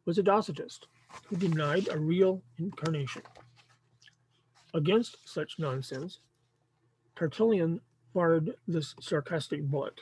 was 0.06 0.18
a 0.18 0.22
Docetist 0.22 0.86
who 1.26 1.36
denied 1.36 1.88
a 1.88 1.98
real 1.98 2.42
incarnation. 2.58 3.22
Against 4.72 5.18
such 5.24 5.58
nonsense, 5.58 6.20
Tertullian 7.16 7.80
fired 8.14 8.54
this 8.66 8.94
sarcastic 9.00 9.62
bullet. 9.62 10.00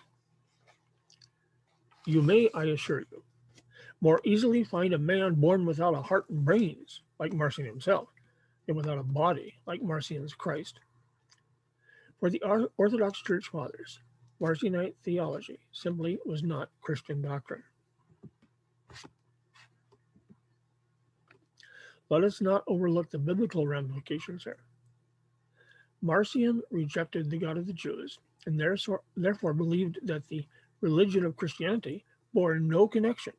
You 2.07 2.21
may, 2.21 2.51
I 2.55 2.65
assure 2.65 3.01
you, 3.11 3.23
more 4.01 4.21
easily 4.25 4.63
find 4.63 4.93
a 4.93 4.99
man 4.99 5.35
born 5.35 5.65
without 5.65 5.95
a 5.95 6.03
heart 6.03 6.29
and 6.29 6.45
brains, 6.45 7.01
like 7.19 7.33
Marcion 7.33 7.65
himself, 7.65 8.09
than 8.67 8.77
without 8.77 8.99
a 8.99 9.03
body, 9.03 9.55
like 9.67 9.83
Marcion's 9.83 10.35
Christ. 10.35 10.81
For 12.21 12.29
the 12.29 12.43
Orthodox 12.77 13.23
Church 13.23 13.49
Fathers, 13.49 14.01
Marcionite 14.41 14.97
theology 15.03 15.61
simply 15.73 16.19
was 16.27 16.43
not 16.43 16.69
Christian 16.83 17.23
doctrine. 17.23 17.63
Let 22.11 22.25
us 22.25 22.41
not 22.41 22.65
overlook 22.67 23.11
the 23.11 23.19
biblical 23.19 23.67
ramifications 23.67 24.45
here. 24.45 24.59
Marcion 26.03 26.63
rejected 26.71 27.31
the 27.31 27.39
God 27.39 27.57
of 27.57 27.67
the 27.67 27.73
Jews 27.73 28.19
and 28.47 28.61
therefore 28.61 29.55
believed 29.55 29.99
that 30.03 30.29
the 30.29 30.47
religion 30.81 31.25
of 31.25 31.37
Christianity 31.37 32.05
bore 32.35 32.59
no 32.59 32.87
connection 32.87 33.33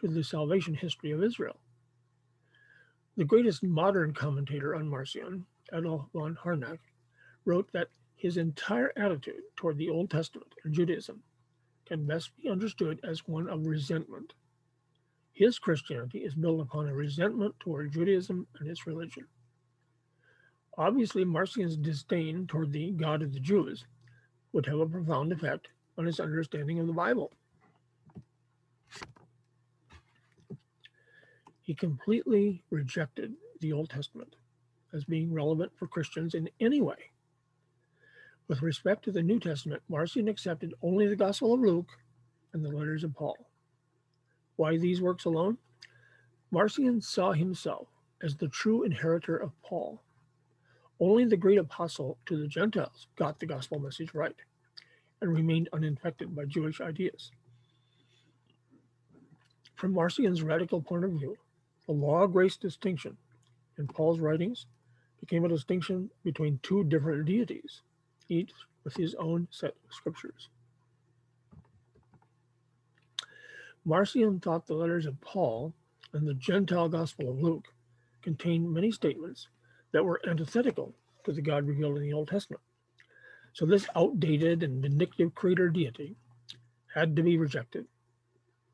to 0.00 0.08
the 0.08 0.24
salvation 0.24 0.74
history 0.74 1.12
of 1.12 1.22
Israel. 1.22 1.60
The 3.16 3.24
greatest 3.24 3.62
modern 3.62 4.14
commentator 4.14 4.74
on 4.74 4.88
Marcion, 4.88 5.46
Adolf 5.72 6.06
von 6.12 6.34
Harnack, 6.34 6.78
wrote 7.44 7.70
that 7.72 7.88
his 8.16 8.36
entire 8.36 8.92
attitude 8.96 9.42
toward 9.54 9.78
the 9.78 9.90
Old 9.90 10.10
Testament 10.10 10.54
and 10.64 10.74
Judaism 10.74 11.22
can 11.86 12.04
best 12.04 12.36
be 12.36 12.48
understood 12.48 12.98
as 13.04 13.28
one 13.28 13.48
of 13.48 13.66
resentment. 13.66 14.34
His 15.38 15.60
Christianity 15.60 16.24
is 16.24 16.34
built 16.34 16.60
upon 16.60 16.88
a 16.88 16.92
resentment 16.92 17.54
toward 17.60 17.92
Judaism 17.92 18.48
and 18.58 18.68
its 18.68 18.88
religion. 18.88 19.24
Obviously, 20.76 21.24
Marcion's 21.24 21.76
disdain 21.76 22.48
toward 22.48 22.72
the 22.72 22.90
God 22.90 23.22
of 23.22 23.32
the 23.32 23.38
Jews 23.38 23.86
would 24.52 24.66
have 24.66 24.80
a 24.80 24.86
profound 24.86 25.30
effect 25.30 25.68
on 25.96 26.06
his 26.06 26.18
understanding 26.18 26.80
of 26.80 26.88
the 26.88 26.92
Bible. 26.92 27.30
He 31.62 31.72
completely 31.72 32.64
rejected 32.70 33.34
the 33.60 33.72
Old 33.72 33.90
Testament 33.90 34.34
as 34.92 35.04
being 35.04 35.32
relevant 35.32 35.70
for 35.78 35.86
Christians 35.86 36.34
in 36.34 36.50
any 36.58 36.80
way. 36.80 37.12
With 38.48 38.60
respect 38.60 39.04
to 39.04 39.12
the 39.12 39.22
New 39.22 39.38
Testament, 39.38 39.82
Marcion 39.88 40.26
accepted 40.26 40.74
only 40.82 41.06
the 41.06 41.14
Gospel 41.14 41.54
of 41.54 41.60
Luke 41.60 41.90
and 42.52 42.64
the 42.64 42.76
letters 42.76 43.04
of 43.04 43.14
Paul. 43.14 43.47
Why 44.58 44.76
these 44.76 45.00
works 45.00 45.24
alone? 45.24 45.56
Marcion 46.50 47.00
saw 47.00 47.30
himself 47.30 47.86
as 48.20 48.34
the 48.34 48.48
true 48.48 48.82
inheritor 48.82 49.36
of 49.36 49.52
Paul. 49.62 50.02
Only 50.98 51.24
the 51.24 51.36
great 51.36 51.58
apostle 51.58 52.18
to 52.26 52.36
the 52.36 52.48
Gentiles 52.48 53.06
got 53.14 53.38
the 53.38 53.46
gospel 53.46 53.78
message 53.78 54.14
right 54.14 54.34
and 55.20 55.32
remained 55.32 55.68
uninfected 55.72 56.34
by 56.34 56.44
Jewish 56.46 56.80
ideas. 56.80 57.30
From 59.76 59.92
Marcion's 59.92 60.42
radical 60.42 60.82
point 60.82 61.04
of 61.04 61.12
view, 61.12 61.36
the 61.86 61.92
law 61.92 62.26
grace 62.26 62.56
distinction 62.56 63.16
in 63.78 63.86
Paul's 63.86 64.18
writings 64.18 64.66
became 65.20 65.44
a 65.44 65.48
distinction 65.48 66.10
between 66.24 66.58
two 66.64 66.82
different 66.82 67.26
deities, 67.26 67.82
each 68.28 68.50
with 68.82 68.96
his 68.96 69.14
own 69.14 69.46
set 69.52 69.76
of 69.84 69.94
scriptures. 69.94 70.48
Marcion 73.88 74.38
thought 74.38 74.66
the 74.66 74.74
letters 74.74 75.06
of 75.06 75.18
Paul 75.22 75.72
and 76.12 76.28
the 76.28 76.34
Gentile 76.34 76.90
Gospel 76.90 77.30
of 77.30 77.40
Luke 77.40 77.68
contained 78.20 78.70
many 78.70 78.90
statements 78.90 79.48
that 79.92 80.04
were 80.04 80.20
antithetical 80.28 80.94
to 81.24 81.32
the 81.32 81.40
God 81.40 81.66
revealed 81.66 81.96
in 81.96 82.02
the 82.02 82.12
Old 82.12 82.28
Testament. 82.28 82.60
So 83.54 83.64
this 83.64 83.88
outdated 83.96 84.62
and 84.62 84.82
vindictive 84.82 85.34
creator 85.34 85.70
deity 85.70 86.16
had 86.94 87.16
to 87.16 87.22
be 87.22 87.38
rejected. 87.38 87.86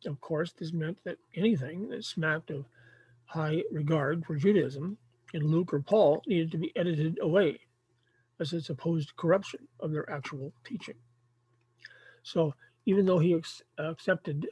Of 0.04 0.20
course, 0.20 0.52
this 0.52 0.72
meant 0.72 0.98
that 1.04 1.18
anything 1.36 1.90
that 1.90 2.04
smacked 2.04 2.50
of 2.50 2.64
high 3.26 3.62
regard 3.70 4.26
for 4.26 4.34
Judaism 4.34 4.98
in 5.32 5.46
Luke 5.46 5.72
or 5.72 5.80
Paul 5.80 6.24
needed 6.26 6.50
to 6.50 6.58
be 6.58 6.72
edited 6.74 7.20
away 7.22 7.60
as 8.40 8.52
a 8.52 8.60
supposed 8.60 9.14
corruption 9.14 9.68
of 9.78 9.92
their 9.92 10.10
actual 10.10 10.52
teaching. 10.64 10.96
So 12.24 12.56
even 12.84 13.06
though 13.06 13.20
he 13.20 13.32
ex- 13.32 13.62
accepted 13.78 14.48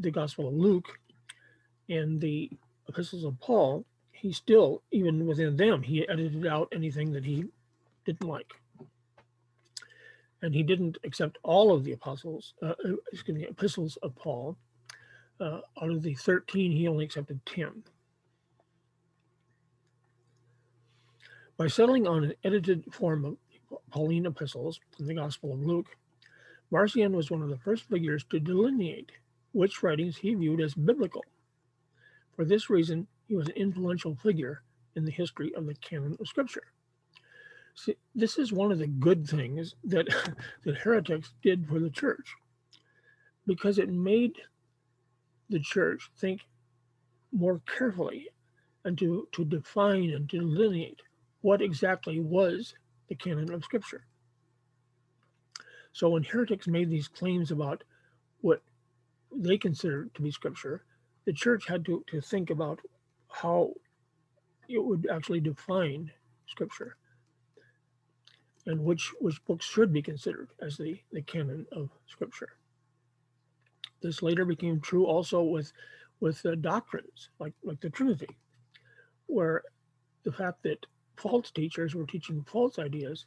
the 0.00 0.10
Gospel 0.10 0.48
of 0.48 0.54
Luke 0.54 0.98
and 1.88 2.20
the 2.20 2.50
epistles 2.88 3.24
of 3.24 3.38
Paul, 3.40 3.84
he 4.12 4.32
still, 4.32 4.82
even 4.90 5.26
within 5.26 5.56
them, 5.56 5.82
he 5.82 6.08
edited 6.08 6.46
out 6.46 6.68
anything 6.72 7.12
that 7.12 7.24
he 7.24 7.44
didn't 8.04 8.28
like. 8.28 8.52
and 10.42 10.54
he 10.54 10.62
didn't 10.62 10.98
accept 11.04 11.38
all 11.42 11.72
of 11.72 11.84
the 11.84 11.92
apostles, 11.92 12.54
uh, 12.62 12.74
uh 12.84 12.94
excuse 13.12 13.36
me, 13.36 13.46
epistles 13.46 13.96
of 14.02 14.14
Paul. 14.16 14.56
Uh, 15.40 15.60
out 15.82 15.90
of 15.90 16.02
the 16.02 16.14
13, 16.14 16.72
he 16.72 16.86
only 16.88 17.04
accepted 17.04 17.40
10. 17.46 17.82
By 21.56 21.66
settling 21.66 22.06
on 22.06 22.24
an 22.24 22.34
edited 22.44 22.84
form 22.92 23.24
of 23.24 23.36
Pauline 23.90 24.26
epistles 24.26 24.80
in 24.98 25.06
the 25.06 25.14
Gospel 25.14 25.52
of 25.52 25.60
Luke, 25.60 25.96
Marcion 26.70 27.12
was 27.12 27.30
one 27.30 27.42
of 27.42 27.48
the 27.48 27.58
first 27.58 27.84
figures 27.84 28.24
to 28.30 28.40
delineate 28.40 29.12
which 29.52 29.82
writings 29.82 30.16
he 30.16 30.34
viewed 30.34 30.60
as 30.60 30.74
biblical. 30.74 31.24
For 32.36 32.44
this 32.44 32.70
reason, 32.70 33.06
he 33.26 33.34
was 33.34 33.48
an 33.48 33.54
influential 33.56 34.14
figure 34.14 34.62
in 34.96 35.04
the 35.04 35.10
history 35.10 35.54
of 35.54 35.66
the 35.66 35.74
canon 35.74 36.16
of 36.18 36.28
Scripture. 36.28 36.72
See, 37.74 37.96
this 38.14 38.38
is 38.38 38.52
one 38.52 38.72
of 38.72 38.78
the 38.78 38.86
good 38.86 39.26
things 39.26 39.74
that, 39.84 40.08
that 40.64 40.78
heretics 40.78 41.32
did 41.42 41.66
for 41.66 41.78
the 41.78 41.90
church 41.90 42.34
because 43.46 43.78
it 43.78 43.88
made 43.88 44.36
the 45.48 45.60
church 45.60 46.10
think 46.16 46.42
more 47.32 47.60
carefully 47.66 48.28
and 48.84 48.96
to, 48.98 49.28
to 49.32 49.44
define 49.44 50.10
and 50.10 50.28
delineate 50.28 51.00
what 51.42 51.62
exactly 51.62 52.20
was 52.20 52.74
the 53.08 53.14
canon 53.14 53.52
of 53.52 53.64
Scripture. 53.64 54.04
So 55.92 56.10
when 56.10 56.22
heretics 56.22 56.68
made 56.68 56.90
these 56.90 57.08
claims 57.08 57.50
about 57.50 57.82
what 58.40 58.62
they 59.34 59.58
considered 59.58 60.14
to 60.14 60.22
be 60.22 60.30
Scripture, 60.30 60.84
the 61.24 61.32
church 61.32 61.66
had 61.66 61.84
to, 61.86 62.04
to 62.08 62.20
think 62.20 62.50
about 62.50 62.80
how 63.28 63.72
it 64.68 64.82
would 64.82 65.06
actually 65.12 65.40
define 65.40 66.10
Scripture 66.46 66.96
and 68.66 68.84
which, 68.84 69.12
which 69.20 69.44
books 69.46 69.64
should 69.64 69.92
be 69.92 70.02
considered 70.02 70.48
as 70.60 70.76
the, 70.76 71.00
the 71.12 71.22
canon 71.22 71.66
of 71.72 71.90
Scripture. 72.06 72.50
This 74.02 74.22
later 74.22 74.44
became 74.44 74.80
true 74.80 75.06
also 75.06 75.42
with, 75.42 75.72
with 76.20 76.44
doctrines 76.60 77.30
like, 77.38 77.54
like 77.64 77.80
the 77.80 77.90
Trinity, 77.90 78.28
where 79.26 79.62
the 80.24 80.32
fact 80.32 80.62
that 80.64 80.86
false 81.16 81.50
teachers 81.50 81.94
were 81.94 82.06
teaching 82.06 82.44
false 82.44 82.78
ideas 82.78 83.24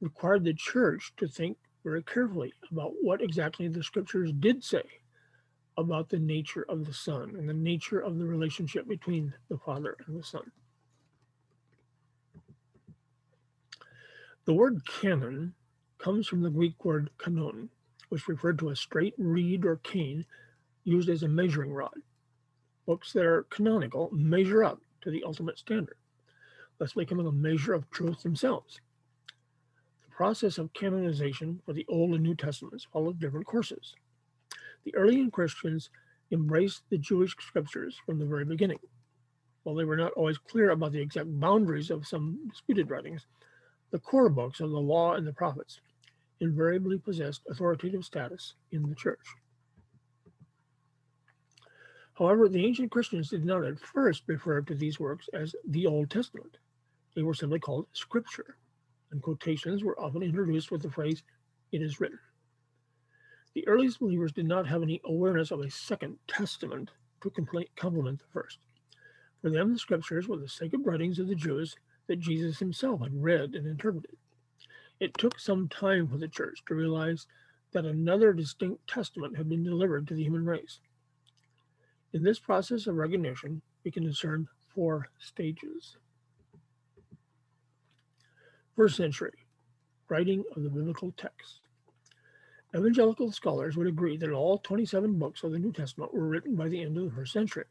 required 0.00 0.44
the 0.44 0.54
church 0.54 1.12
to 1.16 1.26
think 1.26 1.56
very 1.84 2.02
carefully 2.02 2.52
about 2.70 2.92
what 3.00 3.22
exactly 3.22 3.68
the 3.68 3.82
scriptures 3.82 4.32
did 4.40 4.64
say 4.64 4.82
about 5.76 6.08
the 6.08 6.18
nature 6.18 6.64
of 6.68 6.86
the 6.86 6.92
Son 6.92 7.34
and 7.36 7.48
the 7.48 7.54
nature 7.54 8.00
of 8.00 8.18
the 8.18 8.24
relationship 8.24 8.88
between 8.88 9.34
the 9.48 9.58
Father 9.58 9.96
and 10.06 10.18
the 10.18 10.24
Son. 10.24 10.50
The 14.46 14.54
word 14.54 14.86
canon 14.86 15.54
comes 15.98 16.26
from 16.26 16.42
the 16.42 16.50
Greek 16.50 16.84
word 16.84 17.10
kanon, 17.18 17.68
which 18.08 18.28
referred 18.28 18.58
to 18.60 18.70
a 18.70 18.76
straight 18.76 19.14
reed 19.18 19.64
or 19.64 19.76
cane 19.76 20.26
used 20.84 21.08
as 21.08 21.22
a 21.22 21.28
measuring 21.28 21.72
rod. 21.72 21.94
Books 22.86 23.12
that 23.14 23.24
are 23.24 23.46
canonical 23.50 24.10
measure 24.12 24.64
up 24.64 24.80
to 25.00 25.10
the 25.10 25.24
ultimate 25.24 25.58
standard 25.58 25.96
thus 26.78 26.94
becoming 26.94 27.26
a 27.26 27.32
measure 27.32 27.72
of 27.72 27.90
truth 27.90 28.22
themselves. 28.22 28.80
The 30.14 30.18
process 30.18 30.58
of 30.58 30.72
canonization 30.74 31.60
for 31.66 31.72
the 31.72 31.84
Old 31.88 32.14
and 32.14 32.22
New 32.22 32.36
Testaments 32.36 32.86
followed 32.92 33.18
different 33.18 33.46
courses. 33.46 33.96
The 34.84 34.94
early 34.94 35.28
Christians 35.28 35.90
embraced 36.30 36.82
the 36.88 36.98
Jewish 36.98 37.34
scriptures 37.40 37.98
from 38.06 38.20
the 38.20 38.24
very 38.24 38.44
beginning. 38.44 38.78
While 39.64 39.74
they 39.74 39.82
were 39.82 39.96
not 39.96 40.12
always 40.12 40.38
clear 40.38 40.70
about 40.70 40.92
the 40.92 41.00
exact 41.00 41.40
boundaries 41.40 41.90
of 41.90 42.06
some 42.06 42.46
disputed 42.48 42.90
writings, 42.90 43.26
the 43.90 43.98
core 43.98 44.28
books 44.28 44.60
of 44.60 44.70
the 44.70 44.78
law 44.78 45.14
and 45.14 45.26
the 45.26 45.32
prophets 45.32 45.80
invariably 46.38 46.96
possessed 46.96 47.42
authoritative 47.50 48.04
status 48.04 48.54
in 48.70 48.88
the 48.88 48.94
church. 48.94 49.26
However, 52.16 52.48
the 52.48 52.64
ancient 52.64 52.92
Christians 52.92 53.30
did 53.30 53.44
not 53.44 53.64
at 53.64 53.80
first 53.80 54.22
refer 54.28 54.60
to 54.60 54.76
these 54.76 55.00
works 55.00 55.28
as 55.34 55.56
the 55.66 55.86
Old 55.88 56.08
Testament. 56.08 56.56
They 57.16 57.22
were 57.22 57.34
simply 57.34 57.58
called 57.58 57.88
scripture, 57.94 58.58
and 59.14 59.22
quotations 59.22 59.84
were 59.84 59.98
often 59.98 60.22
introduced 60.22 60.72
with 60.72 60.82
the 60.82 60.90
phrase, 60.90 61.22
it 61.70 61.80
is 61.80 62.00
written. 62.00 62.18
The 63.54 63.66
earliest 63.68 64.00
believers 64.00 64.32
did 64.32 64.46
not 64.46 64.66
have 64.66 64.82
any 64.82 65.00
awareness 65.04 65.52
of 65.52 65.60
a 65.60 65.70
second 65.70 66.18
testament 66.26 66.90
to 67.22 67.30
complement 67.76 68.18
the 68.18 68.26
first. 68.32 68.58
For 69.40 69.50
them, 69.50 69.72
the 69.72 69.78
scriptures 69.78 70.26
were 70.26 70.36
the 70.36 70.48
sacred 70.48 70.84
writings 70.84 71.20
of 71.20 71.28
the 71.28 71.36
Jews 71.36 71.76
that 72.08 72.18
Jesus 72.18 72.58
himself 72.58 73.00
had 73.02 73.22
read 73.22 73.54
and 73.54 73.66
interpreted. 73.66 74.16
It 74.98 75.16
took 75.16 75.38
some 75.38 75.68
time 75.68 76.08
for 76.08 76.18
the 76.18 76.28
church 76.28 76.64
to 76.66 76.74
realize 76.74 77.28
that 77.72 77.84
another 77.84 78.32
distinct 78.32 78.86
testament 78.88 79.36
had 79.36 79.48
been 79.48 79.62
delivered 79.62 80.08
to 80.08 80.14
the 80.14 80.24
human 80.24 80.44
race. 80.44 80.80
In 82.12 82.24
this 82.24 82.40
process 82.40 82.88
of 82.88 82.96
recognition, 82.96 83.62
we 83.84 83.92
can 83.92 84.04
discern 84.04 84.48
four 84.74 85.08
stages. 85.18 85.96
First 88.76 88.96
century, 88.96 89.32
writing 90.08 90.42
of 90.56 90.64
the 90.64 90.68
biblical 90.68 91.12
text. 91.16 91.60
Evangelical 92.74 93.30
scholars 93.30 93.76
would 93.76 93.86
agree 93.86 94.16
that 94.16 94.32
all 94.32 94.58
27 94.58 95.16
books 95.16 95.44
of 95.44 95.52
the 95.52 95.60
New 95.60 95.72
Testament 95.72 96.12
were 96.12 96.26
written 96.26 96.56
by 96.56 96.68
the 96.68 96.82
end 96.82 96.96
of 96.96 97.04
the 97.04 97.10
first 97.12 97.32
century. 97.32 97.66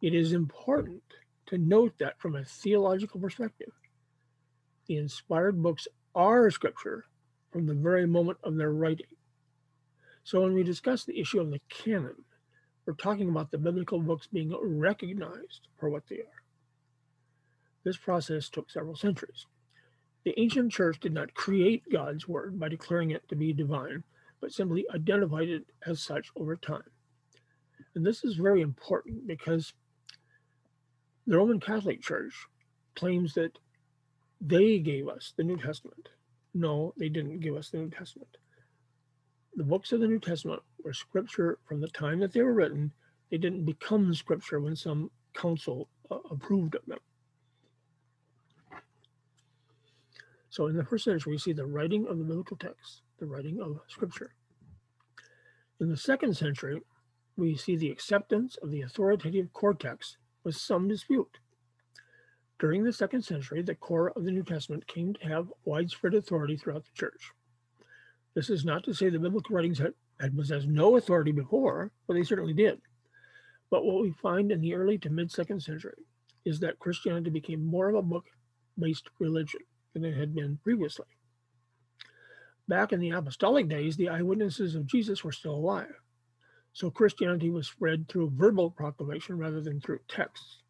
It 0.00 0.14
is 0.14 0.32
important 0.32 1.02
to 1.46 1.58
note 1.58 1.92
that 1.98 2.18
from 2.18 2.34
a 2.34 2.44
theological 2.44 3.20
perspective, 3.20 3.72
the 4.86 4.96
inspired 4.96 5.62
books 5.62 5.86
are 6.14 6.50
scripture 6.50 7.04
from 7.50 7.66
the 7.66 7.74
very 7.74 8.06
moment 8.06 8.38
of 8.42 8.56
their 8.56 8.72
writing. 8.72 9.06
So 10.24 10.40
when 10.40 10.54
we 10.54 10.62
discuss 10.62 11.04
the 11.04 11.20
issue 11.20 11.40
of 11.40 11.50
the 11.50 11.60
canon, 11.68 12.24
we're 12.86 12.94
talking 12.94 13.28
about 13.28 13.50
the 13.50 13.58
biblical 13.58 14.00
books 14.00 14.26
being 14.26 14.54
recognized 14.62 15.68
for 15.78 15.90
what 15.90 16.04
they 16.08 16.20
are. 16.20 16.42
This 17.84 17.98
process 17.98 18.48
took 18.48 18.70
several 18.70 18.96
centuries. 18.96 19.44
The 20.28 20.38
ancient 20.38 20.70
church 20.72 21.00
did 21.00 21.14
not 21.14 21.32
create 21.32 21.90
God's 21.90 22.28
word 22.28 22.60
by 22.60 22.68
declaring 22.68 23.12
it 23.12 23.26
to 23.30 23.34
be 23.34 23.54
divine, 23.54 24.04
but 24.42 24.52
simply 24.52 24.84
identified 24.94 25.48
it 25.48 25.64
as 25.86 26.02
such 26.02 26.28
over 26.36 26.54
time. 26.54 26.82
And 27.94 28.04
this 28.04 28.22
is 28.24 28.34
very 28.34 28.60
important 28.60 29.26
because 29.26 29.72
the 31.26 31.38
Roman 31.38 31.58
Catholic 31.58 32.02
Church 32.02 32.34
claims 32.94 33.32
that 33.36 33.58
they 34.38 34.80
gave 34.80 35.08
us 35.08 35.32
the 35.34 35.44
New 35.44 35.56
Testament. 35.56 36.10
No, 36.52 36.92
they 36.98 37.08
didn't 37.08 37.40
give 37.40 37.56
us 37.56 37.70
the 37.70 37.78
New 37.78 37.88
Testament. 37.88 38.36
The 39.54 39.64
books 39.64 39.92
of 39.92 40.00
the 40.00 40.08
New 40.08 40.20
Testament 40.20 40.60
were 40.84 40.92
scripture 40.92 41.58
from 41.66 41.80
the 41.80 41.88
time 41.88 42.20
that 42.20 42.34
they 42.34 42.42
were 42.42 42.52
written. 42.52 42.92
They 43.30 43.38
didn't 43.38 43.64
become 43.64 44.12
scripture 44.12 44.60
when 44.60 44.76
some 44.76 45.10
council 45.32 45.88
uh, 46.10 46.18
approved 46.30 46.74
of 46.74 46.84
them. 46.84 46.98
So 50.58 50.66
in 50.66 50.76
the 50.76 50.82
first 50.82 51.04
century, 51.04 51.34
we 51.34 51.38
see 51.38 51.52
the 51.52 51.66
writing 51.66 52.08
of 52.08 52.18
the 52.18 52.24
biblical 52.24 52.56
text, 52.56 53.02
the 53.20 53.26
writing 53.26 53.60
of 53.60 53.78
scripture. 53.86 54.34
In 55.80 55.88
the 55.88 55.96
second 55.96 56.36
century, 56.36 56.80
we 57.36 57.54
see 57.54 57.76
the 57.76 57.92
acceptance 57.92 58.56
of 58.60 58.72
the 58.72 58.82
authoritative 58.82 59.52
core 59.52 59.74
text 59.74 60.16
with 60.42 60.56
some 60.56 60.88
dispute. 60.88 61.38
During 62.58 62.82
the 62.82 62.92
second 62.92 63.22
century, 63.22 63.62
the 63.62 63.76
core 63.76 64.10
of 64.16 64.24
the 64.24 64.32
New 64.32 64.42
Testament 64.42 64.88
came 64.88 65.14
to 65.14 65.28
have 65.28 65.52
widespread 65.64 66.14
authority 66.14 66.56
throughout 66.56 66.82
the 66.86 66.98
church. 66.98 67.30
This 68.34 68.50
is 68.50 68.64
not 68.64 68.82
to 68.82 68.92
say 68.92 69.10
the 69.10 69.20
biblical 69.20 69.54
writings 69.54 69.78
had, 69.78 69.94
had 70.18 70.36
possessed 70.36 70.66
no 70.66 70.96
authority 70.96 71.30
before, 71.30 71.92
but 72.08 72.14
they 72.14 72.24
certainly 72.24 72.52
did. 72.52 72.80
But 73.70 73.84
what 73.84 74.02
we 74.02 74.10
find 74.10 74.50
in 74.50 74.60
the 74.60 74.74
early 74.74 74.98
to 74.98 75.08
mid 75.08 75.30
second 75.30 75.62
century 75.62 76.02
is 76.44 76.58
that 76.58 76.80
Christianity 76.80 77.30
became 77.30 77.64
more 77.64 77.90
of 77.90 77.94
a 77.94 78.02
book 78.02 78.24
based 78.76 79.08
religion 79.20 79.60
than 79.92 80.04
it 80.04 80.16
had 80.16 80.34
been 80.34 80.58
previously. 80.62 81.06
Back 82.68 82.92
in 82.92 83.00
the 83.00 83.10
apostolic 83.10 83.68
days, 83.68 83.96
the 83.96 84.10
eyewitnesses 84.10 84.74
of 84.74 84.86
Jesus 84.86 85.24
were 85.24 85.32
still 85.32 85.54
alive. 85.54 85.94
So 86.72 86.90
Christianity 86.90 87.50
was 87.50 87.66
spread 87.66 88.08
through 88.08 88.32
verbal 88.34 88.70
proclamation 88.70 89.38
rather 89.38 89.60
than 89.60 89.80
through 89.80 90.00
texts. 90.06 90.62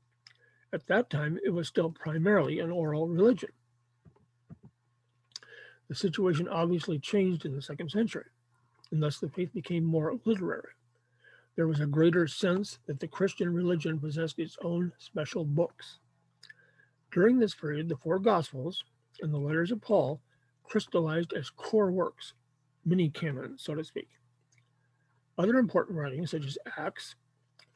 At 0.72 0.86
that 0.86 1.10
time, 1.10 1.38
it 1.44 1.50
was 1.50 1.66
still 1.66 1.90
primarily 1.90 2.60
an 2.60 2.70
oral 2.70 3.08
religion. 3.08 3.50
The 5.88 5.94
situation 5.94 6.46
obviously 6.48 6.98
changed 6.98 7.46
in 7.46 7.54
the 7.54 7.62
second 7.62 7.90
century, 7.90 8.26
and 8.90 9.02
thus 9.02 9.18
the 9.18 9.30
faith 9.30 9.52
became 9.52 9.84
more 9.84 10.18
literary. 10.24 10.72
There 11.56 11.66
was 11.66 11.80
a 11.80 11.86
greater 11.86 12.28
sense 12.28 12.78
that 12.86 13.00
the 13.00 13.08
Christian 13.08 13.52
religion 13.52 13.98
possessed 13.98 14.38
its 14.38 14.56
own 14.62 14.92
special 14.98 15.44
books. 15.44 15.98
During 17.10 17.38
this 17.38 17.54
period, 17.54 17.88
the 17.88 17.96
four 17.96 18.18
Gospels, 18.18 18.84
and 19.20 19.32
the 19.32 19.38
letters 19.38 19.70
of 19.70 19.80
Paul 19.80 20.20
crystallized 20.64 21.32
as 21.32 21.50
core 21.50 21.90
works, 21.90 22.34
mini 22.84 23.10
canon, 23.10 23.56
so 23.58 23.74
to 23.74 23.84
speak. 23.84 24.08
Other 25.38 25.58
important 25.58 25.98
writings, 25.98 26.32
such 26.32 26.44
as 26.44 26.58
Acts, 26.76 27.14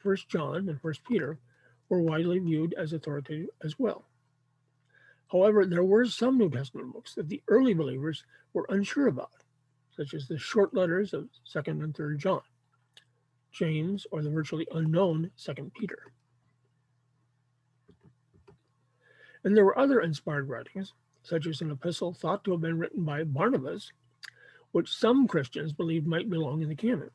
1 0.01 0.17
John, 0.27 0.69
and 0.69 0.79
1 0.81 0.93
Peter, 1.07 1.39
were 1.89 2.01
widely 2.01 2.39
viewed 2.39 2.73
as 2.73 2.93
authoritative 2.93 3.49
as 3.63 3.79
well. 3.79 4.05
However, 5.31 5.65
there 5.65 5.83
were 5.83 6.05
some 6.05 6.37
New 6.37 6.49
Testament 6.49 6.93
books 6.93 7.15
that 7.15 7.29
the 7.29 7.41
early 7.47 7.73
believers 7.73 8.23
were 8.53 8.67
unsure 8.69 9.07
about, 9.07 9.31
such 9.95 10.13
as 10.13 10.27
the 10.27 10.37
short 10.37 10.73
letters 10.73 11.13
of 11.13 11.29
2nd 11.51 11.83
and 11.83 11.93
3rd 11.93 12.17
John, 12.17 12.41
James, 13.51 14.05
or 14.11 14.21
the 14.21 14.29
virtually 14.29 14.67
unknown 14.71 15.31
2nd 15.37 15.73
Peter. 15.73 16.11
And 19.43 19.57
there 19.57 19.65
were 19.65 19.77
other 19.77 20.01
inspired 20.01 20.49
writings, 20.49 20.93
such 21.23 21.47
as 21.47 21.61
an 21.61 21.71
epistle 21.71 22.13
thought 22.13 22.43
to 22.43 22.51
have 22.51 22.61
been 22.61 22.77
written 22.77 23.03
by 23.03 23.23
Barnabas, 23.23 23.91
which 24.71 24.93
some 24.93 25.27
Christians 25.27 25.73
believed 25.73 26.05
might 26.05 26.29
belong 26.29 26.61
in 26.61 26.69
the 26.69 26.75
canon. 26.75 27.09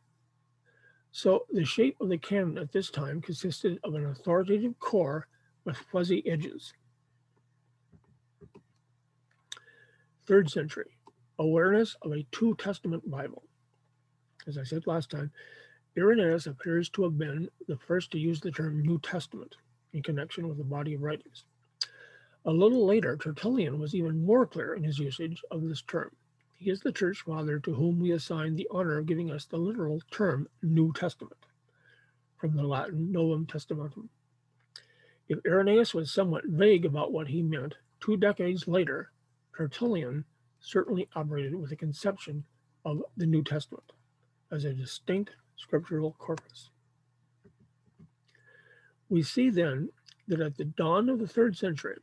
So 1.12 1.46
the 1.50 1.64
shape 1.64 1.96
of 2.00 2.08
the 2.08 2.18
canon 2.18 2.58
at 2.58 2.72
this 2.72 2.90
time 2.90 3.20
consisted 3.20 3.78
of 3.84 3.94
an 3.94 4.06
authoritative 4.06 4.78
core 4.78 5.26
with 5.64 5.76
fuzzy 5.76 6.26
edges. 6.26 6.72
Third 10.26 10.50
century, 10.50 10.90
awareness 11.38 11.96
of 12.02 12.12
a 12.12 12.26
two 12.32 12.54
testament 12.56 13.10
Bible. 13.10 13.42
As 14.46 14.58
I 14.58 14.62
said 14.62 14.86
last 14.86 15.10
time, 15.10 15.30
Irenaeus 15.96 16.46
appears 16.46 16.88
to 16.90 17.02
have 17.02 17.18
been 17.18 17.48
the 17.66 17.76
first 17.76 18.10
to 18.12 18.18
use 18.18 18.40
the 18.40 18.52
term 18.52 18.80
New 18.82 18.98
Testament 19.00 19.56
in 19.92 20.02
connection 20.02 20.48
with 20.48 20.58
the 20.58 20.64
body 20.64 20.94
of 20.94 21.02
writings. 21.02 21.44
A 22.44 22.52
little 22.52 22.86
later, 22.86 23.16
Tertullian 23.16 23.78
was 23.78 23.94
even 23.94 24.24
more 24.24 24.46
clear 24.46 24.74
in 24.74 24.84
his 24.84 24.98
usage 24.98 25.42
of 25.50 25.68
this 25.68 25.82
term. 25.82 26.10
He 26.54 26.70
is 26.70 26.80
the 26.80 26.92
church 26.92 27.22
father 27.22 27.58
to 27.60 27.74
whom 27.74 28.00
we 28.00 28.12
assign 28.12 28.54
the 28.56 28.68
honor 28.70 28.98
of 28.98 29.06
giving 29.06 29.30
us 29.30 29.44
the 29.44 29.58
literal 29.58 30.00
term 30.10 30.48
New 30.62 30.92
Testament, 30.92 31.46
from 32.36 32.56
the 32.56 32.62
Latin 32.62 33.12
Novum 33.12 33.46
Testamentum. 33.46 34.08
If 35.28 35.40
Irenaeus 35.46 35.94
was 35.94 36.10
somewhat 36.10 36.46
vague 36.46 36.86
about 36.86 37.12
what 37.12 37.28
he 37.28 37.42
meant, 37.42 37.74
two 38.00 38.16
decades 38.16 38.66
later, 38.66 39.10
Tertullian 39.56 40.24
certainly 40.60 41.08
operated 41.14 41.54
with 41.54 41.72
a 41.72 41.76
conception 41.76 42.44
of 42.84 43.02
the 43.16 43.26
New 43.26 43.42
Testament 43.42 43.92
as 44.50 44.64
a 44.64 44.72
distinct 44.72 45.30
scriptural 45.56 46.16
corpus. 46.18 46.70
We 49.08 49.22
see 49.22 49.50
then 49.50 49.90
that 50.28 50.40
at 50.40 50.56
the 50.56 50.64
dawn 50.64 51.08
of 51.08 51.18
the 51.18 51.28
third 51.28 51.56
century, 51.56 51.98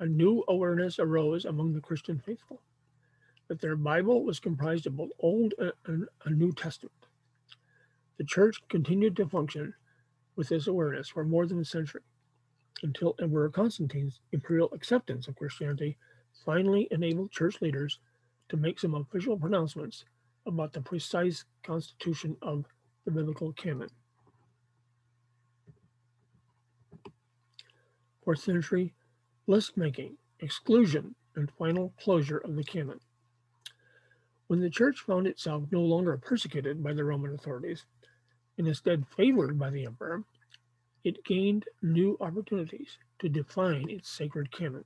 a 0.00 0.06
new 0.06 0.44
awareness 0.48 0.98
arose 0.98 1.44
among 1.44 1.72
the 1.72 1.80
Christian 1.80 2.18
faithful 2.18 2.62
that 3.48 3.60
their 3.60 3.76
Bible 3.76 4.24
was 4.24 4.40
comprised 4.40 4.86
of 4.86 4.96
both 4.96 5.10
Old 5.20 5.54
and 5.86 6.06
a 6.24 6.30
New 6.30 6.52
Testament. 6.52 6.94
The 8.16 8.24
church 8.24 8.56
continued 8.68 9.16
to 9.16 9.26
function 9.26 9.74
with 10.36 10.48
this 10.48 10.66
awareness 10.66 11.08
for 11.08 11.24
more 11.24 11.46
than 11.46 11.60
a 11.60 11.64
century 11.64 12.02
until 12.82 13.14
Emperor 13.20 13.48
Constantine's 13.50 14.20
imperial 14.32 14.70
acceptance 14.72 15.28
of 15.28 15.36
Christianity 15.36 15.96
finally 16.44 16.88
enabled 16.90 17.30
church 17.30 17.60
leaders 17.60 18.00
to 18.48 18.56
make 18.56 18.78
some 18.78 18.94
official 18.94 19.38
pronouncements 19.38 20.04
about 20.46 20.72
the 20.72 20.80
precise 20.80 21.44
constitution 21.62 22.36
of 22.42 22.64
the 23.04 23.10
biblical 23.10 23.52
canon. 23.52 23.88
Fourth 28.24 28.40
century, 28.40 28.94
list 29.46 29.76
making, 29.76 30.16
exclusion, 30.40 31.14
and 31.36 31.50
final 31.58 31.92
closure 32.00 32.38
of 32.38 32.56
the 32.56 32.64
canon. 32.64 33.00
When 34.46 34.60
the 34.60 34.70
church 34.70 35.00
found 35.00 35.26
itself 35.26 35.64
no 35.70 35.80
longer 35.80 36.16
persecuted 36.16 36.82
by 36.82 36.92
the 36.92 37.04
Roman 37.04 37.34
authorities, 37.34 37.84
and 38.56 38.68
instead 38.68 39.06
favored 39.16 39.58
by 39.58 39.70
the 39.70 39.84
emperor, 39.84 40.24
it 41.02 41.24
gained 41.24 41.66
new 41.82 42.16
opportunities 42.20 42.98
to 43.18 43.28
define 43.28 43.90
its 43.90 44.08
sacred 44.08 44.50
canon. 44.50 44.84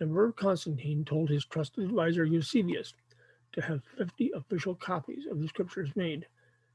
Emperor 0.00 0.32
Constantine 0.32 1.04
told 1.04 1.28
his 1.28 1.44
trusted 1.44 1.84
advisor 1.84 2.24
Eusebius 2.24 2.94
to 3.52 3.60
have 3.62 3.82
50 3.98 4.32
official 4.34 4.74
copies 4.74 5.26
of 5.30 5.40
the 5.40 5.48
scriptures 5.48 5.90
made 5.94 6.26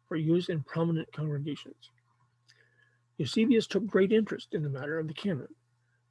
for 0.07 0.15
use 0.15 0.49
in 0.49 0.61
prominent 0.63 1.11
congregations. 1.11 1.89
Eusebius 3.17 3.65
took 3.65 3.87
great 3.87 4.11
interest 4.11 4.53
in 4.53 4.61
the 4.61 4.69
matter 4.69 4.99
of 4.99 5.07
the 5.07 5.13
canon, 5.13 5.47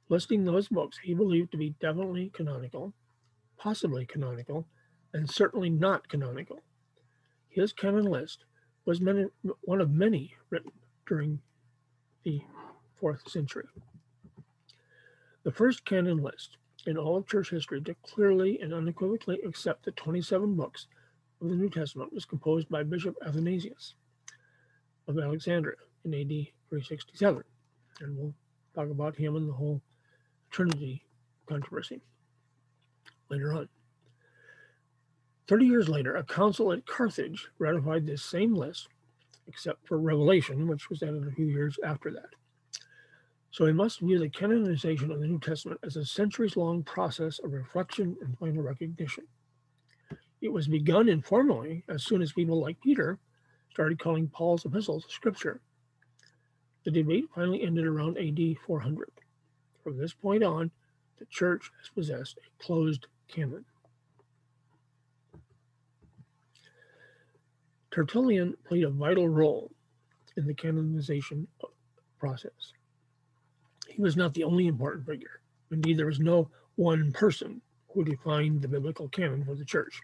listing 0.09 0.43
those 0.43 0.67
books 0.67 0.99
he 1.03 1.13
believed 1.13 1.51
to 1.51 1.57
be 1.57 1.75
definitely 1.79 2.31
canonical, 2.33 2.93
possibly 3.57 4.05
canonical, 4.05 4.67
and 5.13 5.29
certainly 5.29 5.69
not 5.69 6.07
canonical. 6.07 6.59
His 7.49 7.73
canon 7.73 8.05
list 8.05 8.45
was 8.85 9.01
many, 9.01 9.25
one 9.61 9.81
of 9.81 9.89
many 9.89 10.33
written 10.49 10.71
during 11.07 11.39
the 12.23 12.41
fourth 12.99 13.29
century. 13.29 13.65
The 15.43 15.51
first 15.51 15.85
canon 15.85 16.17
list 16.17 16.57
in 16.85 16.97
all 16.97 17.17
of 17.17 17.27
church 17.27 17.49
history 17.49 17.81
to 17.81 17.95
clearly 18.03 18.59
and 18.61 18.73
unequivocally 18.73 19.39
accept 19.45 19.85
the 19.85 19.91
27 19.91 20.55
books 20.55 20.87
of 21.41 21.49
the 21.49 21.55
New 21.55 21.69
Testament 21.69 22.13
was 22.13 22.25
composed 22.25 22.69
by 22.69 22.83
Bishop 22.83 23.15
Athanasius 23.25 23.95
of 25.07 25.17
Alexandria 25.19 25.77
in 26.03 26.13
AD 26.13 26.29
367. 26.69 27.43
And 28.01 28.17
we'll 28.17 28.33
talk 28.73 28.89
about 28.89 29.15
him 29.15 29.35
and 29.35 29.47
the 29.47 29.53
whole 29.53 29.81
Trinity 30.51 31.03
controversy 31.47 32.01
later 33.29 33.53
on. 33.53 33.69
Thirty 35.47 35.65
years 35.65 35.87
later, 35.89 36.15
a 36.15 36.23
council 36.23 36.71
at 36.71 36.87
Carthage 36.87 37.47
ratified 37.59 38.05
this 38.05 38.23
same 38.23 38.55
list, 38.55 38.87
except 39.47 39.87
for 39.87 39.99
Revelation, 39.99 40.67
which 40.67 40.89
was 40.89 41.03
added 41.03 41.27
a 41.27 41.31
few 41.31 41.45
years 41.45 41.77
after 41.83 42.11
that. 42.11 42.29
So 43.51 43.63
we 43.63 43.73
must 43.73 44.01
view 44.01 44.19
the 44.19 44.27
canonization 44.27 45.11
of 45.11 45.21
the 45.21 45.27
New 45.27 45.39
Testament 45.39 45.79
as 45.83 45.95
a 45.95 46.05
centuries 46.05 46.57
long 46.57 46.83
process 46.83 47.39
of 47.39 47.53
reflection 47.53 48.17
and 48.21 48.37
final 48.37 48.63
recognition. 48.63 49.25
It 50.41 50.51
was 50.51 50.67
begun 50.67 51.07
informally 51.07 51.83
as 51.87 52.03
soon 52.03 52.21
as 52.21 52.33
people 52.33 52.59
like 52.59 52.81
Peter 52.81 53.19
started 53.71 53.99
calling 53.99 54.27
Paul's 54.27 54.65
epistles 54.65 55.05
scripture. 55.09 55.61
The 56.83 56.91
debate 56.91 57.25
finally 57.33 57.63
ended 57.63 57.85
around 57.85 58.17
AD 58.17 58.57
400. 58.65 59.09
From 59.85 59.99
this 59.99 60.13
point 60.13 60.43
on, 60.43 60.71
the 61.19 61.27
church 61.27 61.69
has 61.79 61.89
possessed 61.89 62.39
a 62.39 62.63
closed 62.63 63.05
canon. 63.27 63.65
Tertullian 67.91 68.55
played 68.67 68.83
a 68.83 68.89
vital 68.89 69.29
role 69.29 69.71
in 70.37 70.47
the 70.47 70.55
canonization 70.55 71.47
process. 72.17 72.73
He 73.87 74.01
was 74.01 74.17
not 74.17 74.33
the 74.33 74.43
only 74.43 74.65
important 74.65 75.05
figure. 75.05 75.39
Indeed, 75.69 75.99
there 75.99 76.07
was 76.07 76.19
no 76.19 76.49
one 76.77 77.11
person 77.11 77.61
who 77.93 78.03
defined 78.03 78.63
the 78.63 78.67
biblical 78.67 79.07
canon 79.09 79.45
for 79.45 79.53
the 79.53 79.63
church. 79.63 80.01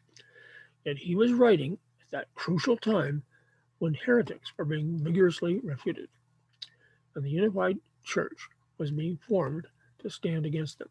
Yet 0.85 0.97
he 0.97 1.15
was 1.15 1.33
writing 1.33 1.79
at 1.99 2.11
that 2.11 2.35
crucial 2.35 2.77
time 2.77 3.23
when 3.79 3.95
heretics 3.95 4.53
were 4.55 4.65
being 4.65 4.99
vigorously 5.03 5.59
refuted, 5.63 6.07
and 7.15 7.25
the 7.25 7.31
unified 7.31 7.79
church 8.03 8.47
was 8.81 8.89
being 8.89 9.15
formed 9.15 9.67
to 9.99 10.09
stand 10.09 10.43
against 10.43 10.79
them. 10.79 10.89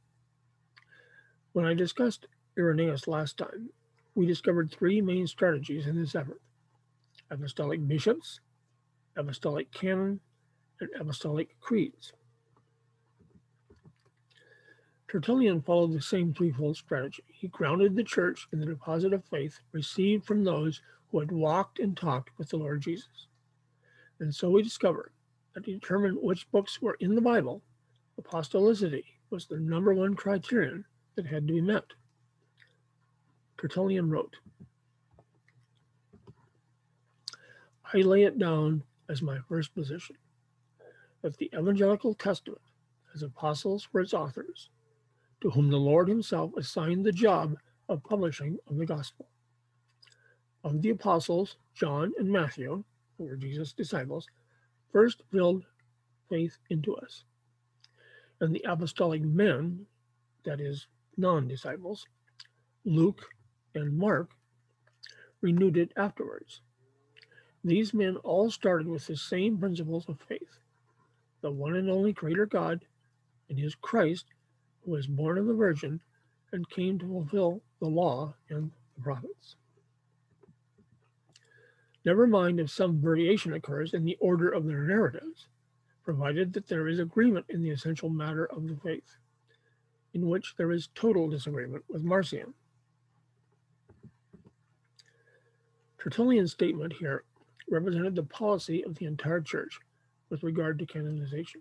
When 1.55 1.65
I 1.65 1.75
discussed 1.75 2.29
Irenaeus 2.57 3.09
last 3.09 3.37
time, 3.37 3.71
we 4.15 4.27
discovered 4.27 4.71
three 4.71 5.01
main 5.01 5.27
strategies 5.27 5.89
in 5.89 6.01
this 6.01 6.15
effort 6.15 6.41
apostolic 7.33 7.87
bishops, 7.89 8.39
apostolic 9.17 9.73
canon, 9.73 10.21
and 10.81 10.89
apostolic 11.01 11.59
creeds. 11.59 12.13
Tertullian 15.09 15.61
followed 15.61 15.93
the 15.93 16.01
same 16.01 16.33
threefold 16.33 16.77
strategy. 16.77 17.25
He 17.27 17.49
grounded 17.49 17.97
the 17.97 18.05
church 18.05 18.47
in 18.53 18.61
the 18.61 18.67
deposit 18.67 19.13
of 19.13 19.25
faith 19.25 19.59
received 19.73 20.25
from 20.25 20.45
those 20.45 20.81
who 21.11 21.19
had 21.19 21.33
walked 21.33 21.81
and 21.81 21.97
talked 21.97 22.31
with 22.39 22.51
the 22.51 22.57
Lord 22.57 22.83
Jesus. 22.83 23.27
And 24.21 24.33
so 24.33 24.49
we 24.49 24.63
discovered 24.63 25.11
that 25.55 25.65
to 25.65 25.73
determine 25.73 26.15
which 26.23 26.49
books 26.53 26.81
were 26.81 26.97
in 27.01 27.17
the 27.17 27.21
Bible, 27.21 27.65
apostolicity 28.21 29.05
was 29.31 29.47
the 29.47 29.59
number 29.59 29.95
one 29.95 30.15
criterion 30.15 30.85
that 31.15 31.27
had 31.27 31.47
to 31.47 31.55
be 31.55 31.61
met. 31.61 31.85
Tertullian 33.59 34.11
wrote, 34.11 34.37
I 37.93 37.99
lay 37.99 38.23
it 38.23 38.39
down 38.39 38.83
as 39.09 39.21
my 39.21 39.39
first 39.49 39.75
position 39.75 40.17
that 41.23 41.37
the 41.37 41.51
Evangelical 41.55 42.15
Testament, 42.15 42.63
as 43.15 43.23
apostles 43.23 43.89
were 43.93 44.01
its 44.01 44.15
authors, 44.15 44.71
to 45.41 45.51
whom 45.51 45.71
the 45.71 45.77
Lord 45.77 46.09
himself 46.09 46.53
assigned 46.57 47.05
the 47.05 47.13
job 47.13 47.57
of 47.89 48.05
publishing 48.05 48.59
of 48.69 48.77
the 48.77 48.87
gospel. 48.87 49.29
Of 50.63 50.81
the 50.83 50.91
apostles, 50.91 51.57
John 51.75 52.13
and 52.19 52.31
Matthew, 52.31 52.85
who 53.19 53.25
were 53.25 53.37
Jesus' 53.37 53.73
disciples, 53.73 54.27
first 54.93 55.23
build 55.31 55.65
faith 56.29 56.57
into 56.71 56.95
us. 56.97 57.25
And 58.41 58.55
the 58.55 58.65
apostolic 58.67 59.23
men, 59.23 59.87
that 60.45 60.61
is, 60.61 60.87
non 61.17 61.49
disciples, 61.49 62.07
Luke 62.85 63.27
and 63.75 63.97
Mark, 63.97 64.31
renewed 65.41 65.77
it 65.77 65.93
afterwards. 65.97 66.63
These 67.63 67.93
men 67.93 68.17
all 68.17 68.51
started 68.51 68.87
with 68.87 69.07
the 69.07 69.17
same 69.17 69.59
principles 69.59 70.09
of 70.09 70.19
faith 70.21 70.61
the 71.41 71.51
one 71.51 71.77
and 71.77 71.91
only 71.91 72.13
Creator 72.13 72.47
God 72.47 72.85
and 73.49 73.59
His 73.59 73.75
Christ 73.75 74.27
who 74.85 74.93
was 74.93 75.07
born 75.07 75.39
of 75.39 75.47
the 75.47 75.55
Virgin 75.55 76.01
and 76.53 76.69
came 76.69 76.99
to 76.99 77.07
fulfill 77.07 77.63
the 77.81 77.89
law 77.89 78.35
and 78.49 78.71
the 78.97 79.03
prophets. 79.03 79.57
Never 82.05 82.27
mind 82.27 82.61
if 82.61 82.71
some 82.71 83.01
variation 83.01 83.53
occurs 83.53 83.95
in 83.95 84.05
the 84.05 84.17
order 84.21 84.49
of 84.49 84.67
their 84.67 84.83
narratives, 84.83 85.49
provided 86.05 86.53
that 86.53 86.69
there 86.69 86.89
is 86.89 86.99
agreement 86.99 87.47
in 87.49 87.63
the 87.63 87.71
essential 87.71 88.09
matter 88.09 88.47
of 88.47 88.69
the 88.69 88.77
faith, 88.77 89.17
in 90.15 90.29
which 90.29 90.55
there 90.57 90.73
is 90.73 90.89
total 90.95 91.29
disagreement 91.29 91.85
with 91.89 92.03
Marcion. 92.03 92.55
Tertullian's 95.99 96.53
statement 96.53 96.95
here 96.99 97.25
represented 97.69 98.15
the 98.15 98.23
policy 98.23 98.83
of 98.85 98.95
the 98.97 99.07
entire 99.07 99.41
church 99.41 99.79
with 100.31 100.43
regard 100.43 100.79
to 100.79 100.87
canonization. 100.87 101.61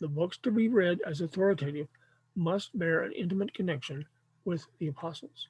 The 0.00 0.08
books 0.08 0.38
to 0.38 0.50
be 0.50 0.68
read 0.68 1.00
as 1.06 1.20
authoritative 1.20 1.88
must 2.34 2.76
bear 2.78 3.02
an 3.02 3.12
intimate 3.12 3.52
connection 3.52 4.06
with 4.44 4.66
the 4.78 4.88
apostles. 4.88 5.48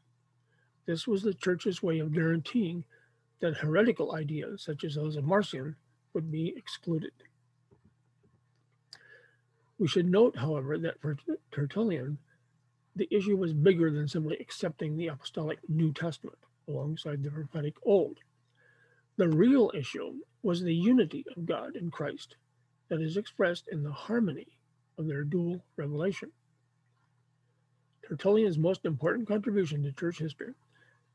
This 0.87 1.07
was 1.07 1.23
the 1.23 1.35
church's 1.35 1.83
way 1.83 2.01
of 2.01 2.13
guaranteeing 2.13 2.85
that 3.41 3.57
heretical 3.57 4.15
ideas, 4.15 4.63
such 4.63 4.85
as 4.85 4.95
those 4.95 5.17
of 5.17 5.25
Marcion, 5.25 5.77
would 6.15 6.31
be 6.31 6.55
excluded. 6.57 7.13
We 9.83 9.89
should 9.89 10.09
note, 10.09 10.37
however, 10.37 10.79
that 10.79 11.01
for 11.01 11.17
Tertullian, 11.51 12.19
the 12.95 13.09
issue 13.11 13.37
was 13.37 13.53
bigger 13.53 13.91
than 13.91 14.07
simply 14.07 14.37
accepting 14.37 14.97
the 14.97 15.09
apostolic 15.09 15.59
New 15.69 15.93
Testament 15.93 16.39
alongside 16.69 17.21
the 17.21 17.33
prophetic 17.33 17.75
Old. 17.83 18.19
The 19.17 19.29
real 19.29 19.73
issue 19.75 20.21
was 20.41 20.63
the 20.63 20.73
unity 20.73 21.25
of 21.37 21.47
God 21.47 21.75
and 21.75 21.91
Christ 21.91 22.37
that 22.91 23.03
is 23.03 23.17
expressed 23.17 23.67
in 23.73 23.83
the 23.83 23.91
harmony 23.91 24.57
of 24.99 25.09
their 25.09 25.25
dual 25.25 25.65
revelation. 25.77 26.31
Tertullian's 28.09 28.59
most 28.59 28.85
important 28.85 29.27
contribution 29.27 29.83
to 29.83 29.91
church 29.91 30.21
history 30.21 30.55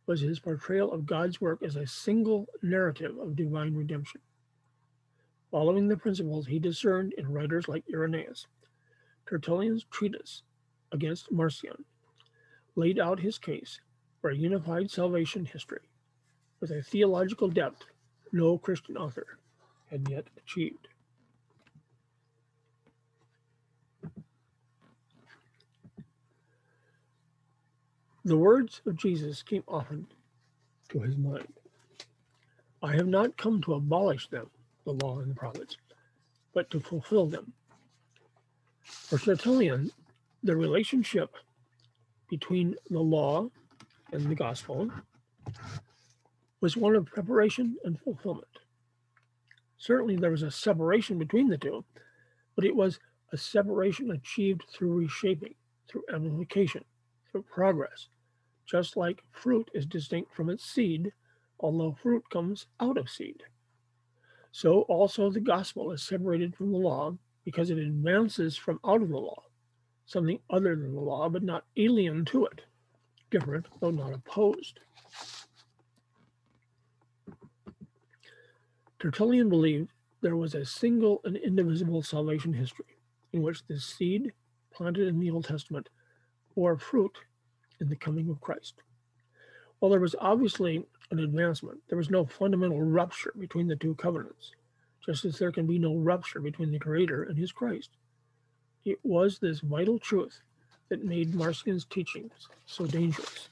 was 0.07 0.19
his 0.19 0.41
portrayal 0.41 0.91
of 0.91 1.05
God's 1.05 1.39
work 1.39 1.63
as 1.63 1.77
a 1.77 1.87
single 1.87 2.47
narrative 2.61 3.17
of 3.17 3.37
divine 3.37 3.75
redemption. 3.75 4.19
Following 5.51 5.87
the 5.87 5.95
principles 5.95 6.47
he 6.47 6.59
discerned 6.59 7.13
in 7.17 7.31
writers 7.31 7.69
like 7.69 7.85
Irenaeus, 7.89 8.45
Tertullian's 9.27 9.85
treatise 9.91 10.43
against 10.91 11.31
Marcion 11.31 11.85
laid 12.75 12.99
out 12.99 13.19
his 13.19 13.37
case 13.37 13.79
for 14.21 14.29
a 14.29 14.35
unified 14.35 14.89
salvation 14.89 15.45
history 15.45 15.81
with 16.59 16.71
a 16.71 16.81
theological 16.81 17.49
depth 17.49 17.85
no 18.31 18.57
Christian 18.57 18.97
author 18.97 19.37
had 19.89 20.09
yet 20.09 20.27
achieved. 20.37 20.87
The 28.25 28.37
words 28.37 28.81
of 28.85 28.97
Jesus 28.97 29.41
came 29.41 29.63
often 29.67 30.07
to 30.89 30.99
his 30.99 31.15
mind. 31.15 31.47
I 32.83 32.93
have 32.93 33.07
not 33.07 33.37
come 33.37 33.61
to 33.61 33.75
abolish 33.75 34.27
them, 34.27 34.49
the 34.83 34.93
law 34.93 35.19
and 35.19 35.31
the 35.31 35.35
prophets, 35.35 35.77
but 36.53 36.69
to 36.71 36.79
fulfill 36.79 37.27
them. 37.27 37.53
For 38.87 39.17
Tertullian, 39.17 39.91
the 40.43 40.55
relationship 40.55 41.35
between 42.29 42.75
the 42.89 42.99
law 42.99 43.49
and 44.13 44.29
the 44.29 44.35
gospel 44.35 44.89
was 46.61 46.77
one 46.77 46.95
of 46.95 47.05
preparation 47.05 47.75
and 47.83 47.99
fulfillment. 47.99 48.47
Certainly, 49.77 50.17
there 50.17 50.31
was 50.31 50.43
a 50.43 50.51
separation 50.51 51.19
between 51.19 51.49
the 51.49 51.57
two, 51.57 51.85
but 52.55 52.65
it 52.65 52.75
was 52.75 52.99
a 53.31 53.37
separation 53.37 54.11
achieved 54.11 54.63
through 54.73 54.93
reshaping, 54.93 55.55
through 55.87 56.03
amplification, 56.13 56.83
through 57.31 57.43
progress, 57.43 58.07
just 58.65 58.97
like 58.97 59.23
fruit 59.31 59.69
is 59.73 59.85
distinct 59.85 60.33
from 60.33 60.49
its 60.49 60.63
seed, 60.63 61.11
although 61.59 61.97
fruit 62.01 62.23
comes 62.29 62.67
out 62.79 62.97
of 62.97 63.09
seed. 63.09 63.43
So 64.51 64.81
also 64.83 65.29
the 65.29 65.39
gospel 65.39 65.91
is 65.91 66.01
separated 66.01 66.55
from 66.55 66.71
the 66.71 66.77
law 66.77 67.17
because 67.47 67.69
it 67.69 67.77
advances 67.77 68.57
from 68.57 68.77
out 68.85 69.01
of 69.01 69.07
the 69.07 69.17
law, 69.17 69.41
something 70.05 70.37
other 70.49 70.75
than 70.75 70.93
the 70.93 70.99
law, 70.99 71.29
but 71.29 71.41
not 71.41 71.63
alien 71.77 72.25
to 72.25 72.45
it, 72.45 72.59
different 73.31 73.65
though 73.79 73.89
not 73.89 74.11
opposed. 74.11 74.81
Tertullian 78.99 79.47
believed 79.47 79.87
there 80.19 80.35
was 80.35 80.55
a 80.55 80.65
single 80.65 81.21
and 81.23 81.37
indivisible 81.37 82.01
salvation 82.01 82.51
history 82.51 82.97
in 83.31 83.41
which 83.41 83.65
the 83.67 83.79
seed 83.79 84.33
planted 84.73 85.07
in 85.07 85.17
the 85.17 85.31
Old 85.31 85.45
Testament 85.45 85.87
bore 86.53 86.77
fruit 86.77 87.17
in 87.79 87.87
the 87.87 87.95
coming 87.95 88.29
of 88.29 88.41
Christ. 88.41 88.73
While 89.79 89.91
there 89.91 90.01
was 90.01 90.17
obviously 90.19 90.85
an 91.11 91.19
advancement, 91.19 91.79
there 91.87 91.97
was 91.97 92.09
no 92.09 92.25
fundamental 92.25 92.81
rupture 92.81 93.31
between 93.39 93.67
the 93.67 93.77
two 93.77 93.95
covenants, 93.95 94.51
just 95.07 95.25
as 95.25 95.39
there 95.39 95.51
can 95.51 95.65
be 95.65 95.79
no 95.79 95.95
rupture 95.95 96.41
between 96.41 96.71
the 96.71 96.79
Creator 96.79 97.23
and 97.23 97.37
his 97.37 97.51
Christ. 97.51 97.91
It 98.85 98.99
was 99.03 99.39
this 99.39 99.61
vital 99.61 99.97
truth 99.97 100.41
that 100.89 101.03
made 101.03 101.33
Marcion's 101.33 101.85
teachings 101.85 102.47
so 102.65 102.85
dangerous. 102.85 103.49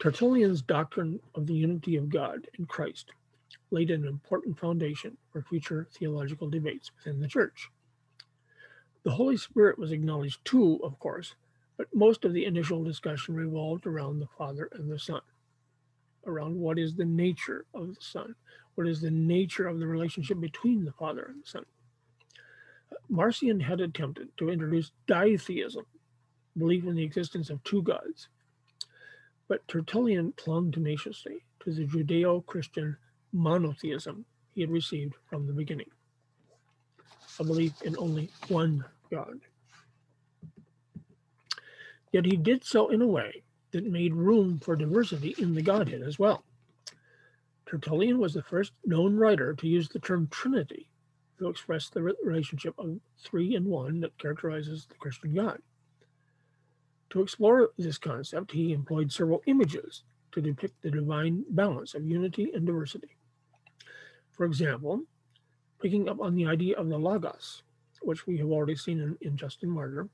Tertullian's 0.00 0.62
doctrine 0.62 1.20
of 1.34 1.46
the 1.46 1.54
unity 1.54 1.96
of 1.96 2.08
God 2.08 2.46
and 2.56 2.68
Christ 2.68 3.10
laid 3.70 3.90
an 3.90 4.06
important 4.06 4.58
foundation 4.58 5.16
for 5.32 5.42
future 5.42 5.88
theological 5.92 6.48
debates 6.48 6.90
within 6.96 7.20
the 7.20 7.28
church. 7.28 7.68
The 9.04 9.10
Holy 9.12 9.36
Spirit 9.36 9.78
was 9.78 9.92
acknowledged 9.92 10.44
too, 10.44 10.80
of 10.82 10.98
course, 10.98 11.34
but 11.76 11.86
most 11.94 12.24
of 12.24 12.32
the 12.32 12.44
initial 12.44 12.82
discussion 12.82 13.34
revolved 13.34 13.86
around 13.86 14.18
the 14.18 14.28
Father 14.38 14.68
and 14.72 14.90
the 14.90 14.98
Son, 14.98 15.20
around 16.28 16.56
what 16.56 16.78
is 16.78 16.94
the 16.94 17.04
nature 17.04 17.64
of 17.74 17.88
the 17.88 18.00
Son, 18.00 18.34
what 18.74 18.86
is 18.86 19.00
the 19.00 19.10
nature 19.10 19.66
of 19.66 19.78
the 19.78 19.86
relationship 19.86 20.40
between 20.40 20.84
the 20.84 20.92
Father 20.92 21.26
and 21.30 21.42
the 21.42 21.48
Son. 21.48 21.64
Uh, 22.92 22.96
Marcion 23.08 23.60
had 23.60 23.80
attempted 23.80 24.28
to 24.36 24.50
introduce 24.50 24.92
ditheism, 25.06 25.86
belief 26.56 26.84
in 26.84 26.94
the 26.94 27.04
existence 27.04 27.50
of 27.50 27.62
two 27.64 27.82
gods, 27.82 28.28
but 29.48 29.66
Tertullian 29.68 30.32
clung 30.36 30.70
tenaciously 30.70 31.44
to 31.60 31.72
the 31.72 31.86
Judeo 31.86 32.44
Christian 32.46 32.96
monotheism 33.32 34.24
he 34.54 34.60
had 34.60 34.70
received 34.70 35.14
from 35.28 35.46
the 35.46 35.52
beginning 35.52 35.90
a 37.38 37.44
belief 37.44 37.82
in 37.82 37.96
only 37.98 38.30
one 38.48 38.84
God. 39.10 39.40
Yet 42.12 42.24
he 42.24 42.36
did 42.36 42.64
so 42.64 42.88
in 42.88 43.02
a 43.02 43.06
way 43.06 43.42
that 43.70 43.84
made 43.84 44.14
room 44.14 44.58
for 44.58 44.76
diversity 44.76 45.34
in 45.38 45.54
the 45.54 45.62
Godhead 45.62 46.02
as 46.02 46.18
well. 46.18 46.44
Tertullian 47.66 48.18
was 48.18 48.32
the 48.32 48.42
first 48.42 48.72
known 48.84 49.16
writer 49.16 49.52
to 49.54 49.68
use 49.68 49.88
the 49.88 49.98
term 49.98 50.26
Trinity 50.30 50.88
to 51.38 51.48
express 51.48 51.88
the 51.88 52.02
relationship 52.24 52.74
of 52.78 52.98
three 53.22 53.54
in 53.54 53.64
one 53.64 54.00
that 54.00 54.18
characterizes 54.18 54.86
the 54.86 54.94
Christian 54.96 55.34
God. 55.34 55.60
To 57.10 57.22
explore 57.22 57.70
this 57.78 57.98
concept, 57.98 58.52
he 58.52 58.72
employed 58.72 59.12
several 59.12 59.42
images 59.46 60.02
to 60.32 60.40
depict 60.40 60.82
the 60.82 60.90
divine 60.90 61.44
balance 61.50 61.94
of 61.94 62.04
unity 62.04 62.50
and 62.54 62.66
diversity. 62.66 63.16
For 64.32 64.44
example, 64.44 65.02
picking 65.80 66.08
up 66.08 66.20
on 66.20 66.34
the 66.34 66.46
idea 66.46 66.76
of 66.76 66.88
the 66.88 66.98
Logos, 66.98 67.62
which 68.02 68.26
we 68.26 68.38
have 68.38 68.50
already 68.50 68.76
seen 68.76 69.00
in, 69.00 69.16
in 69.20 69.36
Justin 69.36 69.70
Martyr, 69.70 70.08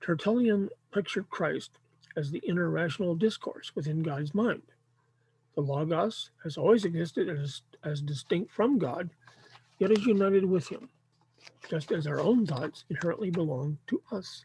Tertullian 0.00 0.68
pictured 0.92 1.30
Christ 1.30 1.78
as 2.16 2.30
the 2.30 2.42
inner 2.46 2.70
rational 2.70 3.14
discourse 3.14 3.72
within 3.74 4.02
God's 4.02 4.34
mind. 4.34 4.62
The 5.54 5.60
Logos 5.62 6.30
has 6.42 6.56
always 6.56 6.84
existed 6.84 7.28
as, 7.28 7.62
as 7.84 8.00
distinct 8.00 8.50
from 8.52 8.78
God, 8.78 9.10
yet 9.78 9.90
is 9.90 10.06
united 10.06 10.44
with 10.44 10.68
him, 10.68 10.88
just 11.68 11.92
as 11.92 12.06
our 12.06 12.20
own 12.20 12.46
thoughts 12.46 12.84
inherently 12.88 13.30
belong 13.30 13.78
to 13.88 14.02
us. 14.10 14.44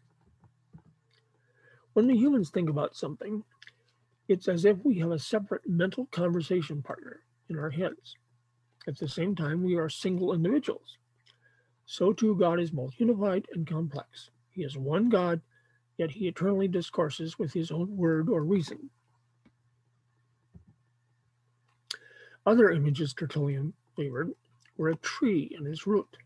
When 1.93 2.07
we 2.07 2.17
humans 2.17 2.49
think 2.49 2.69
about 2.69 2.95
something, 2.95 3.43
it's 4.27 4.47
as 4.47 4.65
if 4.65 4.77
we 4.83 4.99
have 4.99 5.11
a 5.11 5.19
separate 5.19 5.67
mental 5.67 6.07
conversation 6.07 6.81
partner 6.81 7.21
in 7.49 7.57
our 7.57 7.69
heads. 7.69 8.17
At 8.87 8.97
the 8.97 9.07
same 9.07 9.35
time, 9.35 9.63
we 9.63 9.75
are 9.75 9.89
single 9.89 10.33
individuals. 10.33 10.97
So 11.85 12.11
too, 12.11 12.35
God 12.35 12.59
is 12.59 12.71
both 12.71 12.93
unified 12.97 13.47
and 13.53 13.65
complex. 13.65 14.29
He 14.51 14.63
is 14.63 14.77
one 14.77 15.09
God, 15.09 15.41
yet 15.97 16.11
he 16.11 16.27
eternally 16.27 16.67
discourses 16.67 17.39
with 17.39 17.53
his 17.53 17.71
own 17.71 17.97
word 17.97 18.29
or 18.29 18.43
reason. 18.43 18.89
Other 22.45 22.69
images 22.69 23.13
Tertullian 23.13 23.73
favored 23.95 24.31
were 24.77 24.89
a 24.89 24.95
tree 24.97 25.51
and 25.57 25.67
its 25.67 25.85
root, 25.85 26.17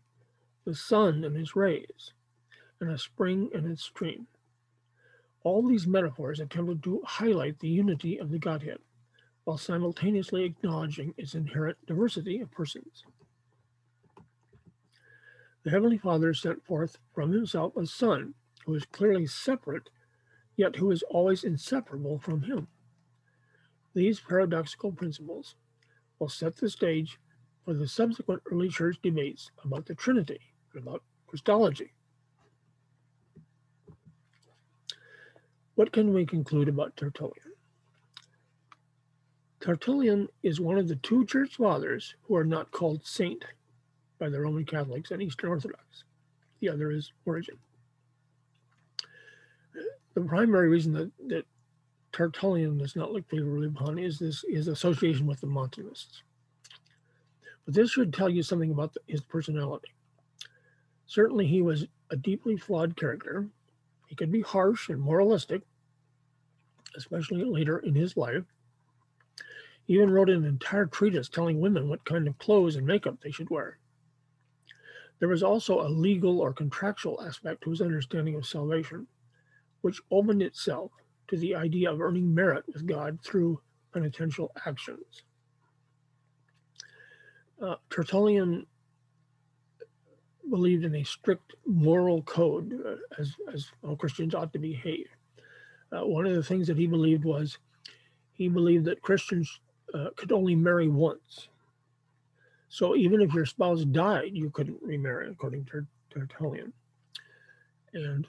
the 0.64 0.74
sun 0.74 1.24
and 1.24 1.36
its 1.36 1.56
rays, 1.56 2.12
and 2.80 2.90
a 2.90 2.98
spring 2.98 3.50
and 3.54 3.66
its 3.66 3.82
stream. 3.82 4.26
All 5.42 5.66
these 5.66 5.86
metaphors 5.86 6.38
attempted 6.38 6.82
to 6.84 7.02
highlight 7.04 7.58
the 7.58 7.68
unity 7.68 8.18
of 8.18 8.30
the 8.30 8.38
Godhead 8.38 8.78
while 9.44 9.58
simultaneously 9.58 10.44
acknowledging 10.44 11.14
its 11.16 11.34
inherent 11.34 11.76
diversity 11.86 12.40
of 12.40 12.50
persons. 12.52 13.04
The 15.64 15.70
Heavenly 15.70 15.98
Father 15.98 16.34
sent 16.34 16.64
forth 16.64 16.98
from 17.12 17.32
himself 17.32 17.76
a 17.76 17.86
Son 17.86 18.34
who 18.64 18.74
is 18.74 18.84
clearly 18.86 19.26
separate, 19.26 19.90
yet 20.56 20.76
who 20.76 20.90
is 20.90 21.02
always 21.04 21.44
inseparable 21.44 22.18
from 22.18 22.42
him. 22.42 22.68
These 23.94 24.20
paradoxical 24.20 24.92
principles 24.92 25.54
will 26.18 26.28
set 26.28 26.56
the 26.56 26.70
stage 26.70 27.18
for 27.64 27.74
the 27.74 27.88
subsequent 27.88 28.42
early 28.50 28.68
church 28.68 28.96
debates 29.02 29.50
about 29.64 29.86
the 29.86 29.94
Trinity 29.94 30.40
and 30.72 30.82
about 30.82 31.02
Christology. 31.26 31.92
What 35.74 35.92
can 35.92 36.12
we 36.12 36.26
conclude 36.26 36.68
about 36.68 36.96
Tertullian? 36.96 37.52
Tertullian 39.60 40.28
is 40.42 40.60
one 40.60 40.76
of 40.76 40.88
the 40.88 40.96
two 40.96 41.24
church 41.24 41.56
fathers 41.56 42.14
who 42.22 42.36
are 42.36 42.44
not 42.44 42.72
called 42.72 43.06
saint 43.06 43.44
by 44.18 44.28
the 44.28 44.40
Roman 44.40 44.64
Catholics 44.64 45.10
and 45.10 45.22
Eastern 45.22 45.50
Orthodox. 45.50 46.04
The 46.60 46.68
other 46.68 46.90
is 46.90 47.12
Origen. 47.24 47.56
The 50.14 50.20
primary 50.20 50.68
reason 50.68 50.92
that, 50.92 51.10
that 51.28 51.46
Tertullian 52.12 52.76
does 52.78 52.94
not 52.94 53.12
look 53.12 53.28
favorably 53.28 53.68
upon 53.68 53.98
is 53.98 54.18
this 54.18 54.44
his 54.48 54.68
association 54.68 55.26
with 55.26 55.40
the 55.40 55.46
Montanists. 55.46 56.22
But 57.64 57.74
this 57.74 57.90
should 57.90 58.12
tell 58.12 58.28
you 58.28 58.42
something 58.42 58.70
about 58.70 58.92
the, 58.92 59.00
his 59.06 59.22
personality. 59.22 59.92
Certainly, 61.06 61.46
he 61.46 61.62
was 61.62 61.86
a 62.10 62.16
deeply 62.16 62.56
flawed 62.56 62.96
character. 62.96 63.48
He 64.06 64.14
could 64.14 64.30
be 64.30 64.42
harsh 64.42 64.88
and 64.88 65.00
moralistic, 65.00 65.62
especially 66.96 67.44
later 67.44 67.78
in 67.78 67.94
his 67.94 68.16
life. 68.16 68.44
He 69.84 69.94
even 69.94 70.10
wrote 70.10 70.30
an 70.30 70.44
entire 70.44 70.86
treatise 70.86 71.28
telling 71.28 71.60
women 71.60 71.88
what 71.88 72.04
kind 72.04 72.28
of 72.28 72.38
clothes 72.38 72.76
and 72.76 72.86
makeup 72.86 73.20
they 73.20 73.30
should 73.30 73.50
wear. 73.50 73.78
There 75.18 75.28
was 75.28 75.42
also 75.42 75.80
a 75.80 75.88
legal 75.88 76.40
or 76.40 76.52
contractual 76.52 77.22
aspect 77.22 77.62
to 77.62 77.70
his 77.70 77.80
understanding 77.80 78.34
of 78.34 78.46
salvation, 78.46 79.06
which 79.82 80.00
opened 80.10 80.42
itself 80.42 80.90
to 81.28 81.36
the 81.36 81.54
idea 81.54 81.90
of 81.90 82.00
earning 82.00 82.34
merit 82.34 82.64
with 82.72 82.86
God 82.86 83.18
through 83.22 83.60
penitential 83.92 84.50
actions. 84.66 85.22
Uh, 87.60 87.76
Tertullian 87.90 88.66
believed 90.50 90.84
in 90.84 90.96
a 90.96 91.04
strict 91.04 91.54
moral 91.66 92.22
code 92.22 92.80
uh, 92.84 92.96
as, 93.18 93.34
as 93.52 93.70
all 93.82 93.96
Christians 93.96 94.34
ought 94.34 94.52
to 94.52 94.58
behave. 94.58 95.06
Uh, 95.92 96.06
one 96.06 96.26
of 96.26 96.34
the 96.34 96.42
things 96.42 96.66
that 96.66 96.78
he 96.78 96.86
believed 96.86 97.24
was 97.24 97.58
he 98.32 98.48
believed 98.48 98.84
that 98.86 99.02
Christians 99.02 99.60
uh, 99.94 100.08
could 100.16 100.32
only 100.32 100.56
marry 100.56 100.88
once. 100.88 101.48
So 102.68 102.96
even 102.96 103.20
if 103.20 103.34
your 103.34 103.46
spouse 103.46 103.84
died, 103.84 104.30
you 104.32 104.50
couldn't 104.50 104.82
remarry, 104.82 105.30
according 105.30 105.66
to 105.66 105.86
Tertullian. 106.10 106.72
And 107.92 108.26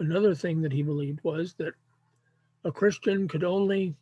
another 0.00 0.34
thing 0.34 0.60
that 0.62 0.72
he 0.72 0.82
believed 0.82 1.20
was 1.22 1.54
that 1.54 1.74
a 2.64 2.72
Christian 2.72 3.28
could 3.28 3.44
only 3.44 3.94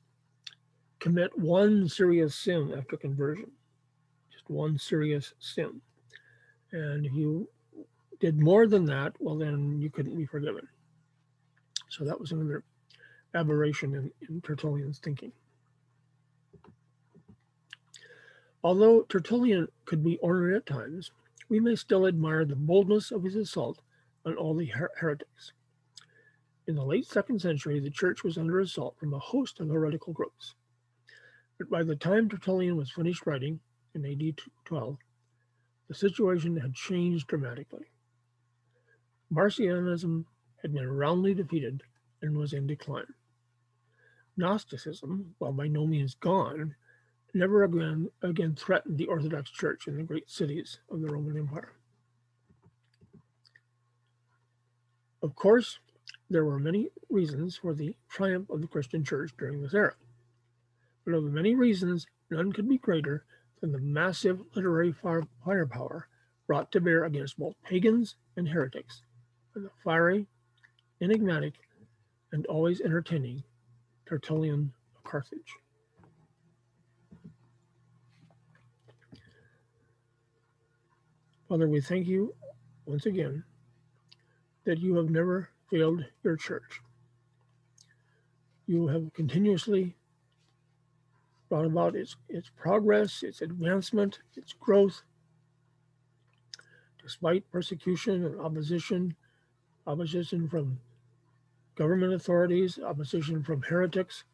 commit 0.99 1.37
one 1.39 1.89
serious 1.89 2.35
sin 2.35 2.75
after 2.77 2.97
conversion, 2.97 3.51
just 4.33 4.49
one 4.49 4.79
serious 4.79 5.35
sin. 5.39 5.81
And 6.73 7.07
if 7.07 7.13
you 7.13 7.49
did 8.21 8.39
more 8.39 8.67
than 8.67 8.85
that, 8.87 9.13
well, 9.21 9.37
then 9.37 9.81
you 9.81 9.91
couldn't 9.91 10.17
be 10.17 10.27
forgiven. 10.27 10.67
So 11.89 12.05
that 12.05 12.19
was 12.19 12.33
another 12.33 12.65
aberration 13.35 13.95
in, 13.95 14.11
in 14.29 14.41
Tertullian's 14.41 14.99
thinking. 14.99 15.33
Although 18.65 19.03
Tertullian 19.03 19.69
could 19.85 20.03
be 20.03 20.19
ornery 20.19 20.57
at 20.57 20.67
times, 20.67 21.13
we 21.49 21.61
may 21.61 21.77
still 21.77 22.07
admire 22.07 22.45
the 22.45 22.57
boldness 22.57 23.11
of 23.11 23.23
his 23.23 23.37
assault 23.37 23.79
on 24.27 24.37
all 24.37 24.55
the 24.55 24.67
her- 24.67 24.91
heretics. 24.99 25.53
In 26.69 26.75
the 26.75 26.85
late 26.85 27.07
second 27.07 27.41
century, 27.41 27.81
the 27.81 27.89
church 27.89 28.23
was 28.23 28.37
under 28.37 28.61
assault 28.61 28.99
from 28.99 29.15
a 29.15 29.19
host 29.19 29.59
of 29.59 29.71
heretical 29.71 30.13
groups. 30.13 30.55
But 31.59 31.71
by 31.71 31.83
the 31.83 31.97
time 31.97 32.29
Tertullian 32.29 32.77
was 32.77 32.93
finished 32.93 33.27
writing 33.27 33.61
in 33.95 34.05
AD 34.05 34.39
12, 34.67 34.99
the 35.89 35.95
situation 35.95 36.59
had 36.59 36.75
changed 36.75 37.27
dramatically. 37.27 37.87
Marcionism 39.33 40.27
had 40.61 40.75
been 40.75 40.87
roundly 40.87 41.33
defeated 41.33 41.85
and 42.21 42.37
was 42.37 42.53
in 42.53 42.67
decline. 42.67 43.15
Gnosticism, 44.37 45.35
while 45.39 45.53
by 45.53 45.69
no 45.69 45.87
means 45.87 46.17
gone, 46.17 46.75
never 47.33 47.65
again, 47.65 48.11
again 48.21 48.55
threatened 48.55 48.99
the 48.99 49.07
Orthodox 49.07 49.51
Church 49.51 49.89
in 49.89 49.97
the 49.97 50.03
great 50.03 50.29
cities 50.29 50.81
of 50.91 51.01
the 51.01 51.09
Roman 51.09 51.39
Empire. 51.39 51.73
Of 55.23 55.35
course, 55.35 55.79
there 56.31 56.45
were 56.45 56.59
many 56.59 56.89
reasons 57.09 57.57
for 57.57 57.75
the 57.75 57.95
triumph 58.09 58.51
of 58.51 58.61
the 58.61 58.67
Christian 58.67 59.03
Church 59.05 59.33
during 59.39 59.63
this 59.63 59.75
era. 59.75 59.95
But 61.05 61.15
of 61.15 61.25
the 61.25 61.31
many 61.31 61.55
reasons, 61.55 62.07
none 62.31 62.53
could 62.53 62.69
be 62.69 62.79
greater 62.79 63.25
than 63.61 63.73
the 63.73 63.79
massive 63.79 64.41
literary 64.55 64.93
fire, 64.93 65.25
firepower 65.45 66.09
brought 66.47 66.71
to 66.73 66.81
bear 66.81 67.05
against 67.05 67.39
both 67.39 67.55
pagans 67.65 68.17
and 68.37 68.49
heretics, 68.49 69.03
and 69.55 69.65
the 69.65 69.71
fiery, 69.83 70.27
enigmatic, 71.01 71.55
and 72.33 72.47
always 72.47 72.81
entertaining 72.81 73.43
Tertullian 74.07 74.73
of 74.97 75.05
Carthage. 75.05 75.55
Father, 81.49 81.69
we 81.69 81.81
thank 81.81 82.07
you 82.07 82.35
once 82.85 83.07
again 83.07 83.43
that 84.65 84.79
you 84.79 84.95
have 84.97 85.09
never 85.09 85.49
failed 85.71 86.05
your 86.23 86.37
church. 86.37 86.81
You 88.67 88.89
have 88.89 89.13
continuously 89.15 89.97
brought 91.49 91.65
about 91.65 91.97
its, 91.97 92.17
its 92.29 92.51
progress, 92.57 93.23
its 93.23 93.41
advancement, 93.41 94.19
its 94.37 94.53
growth, 94.53 95.03
despite 97.03 97.51
persecution 97.51 98.25
and 98.25 98.41
opposition, 98.41 99.17
opposition 99.87 100.49
from 100.49 100.79
government 101.75 102.13
authorities, 102.13 102.79
opposition 102.79 103.43
from 103.43 103.63
heretics. 103.63 104.25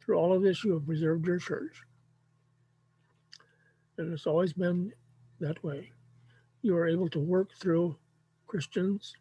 Through 0.00 0.16
all 0.16 0.32
of 0.32 0.42
this, 0.42 0.64
you 0.64 0.72
have 0.72 0.86
preserved 0.86 1.26
your 1.26 1.38
church. 1.38 1.82
And 3.96 4.12
it's 4.12 4.26
always 4.26 4.52
been 4.52 4.92
that 5.40 5.62
way. 5.62 5.92
You 6.62 6.76
are 6.76 6.88
able 6.88 7.08
to 7.10 7.20
work 7.20 7.50
through 7.60 7.96
Christians 8.46 9.14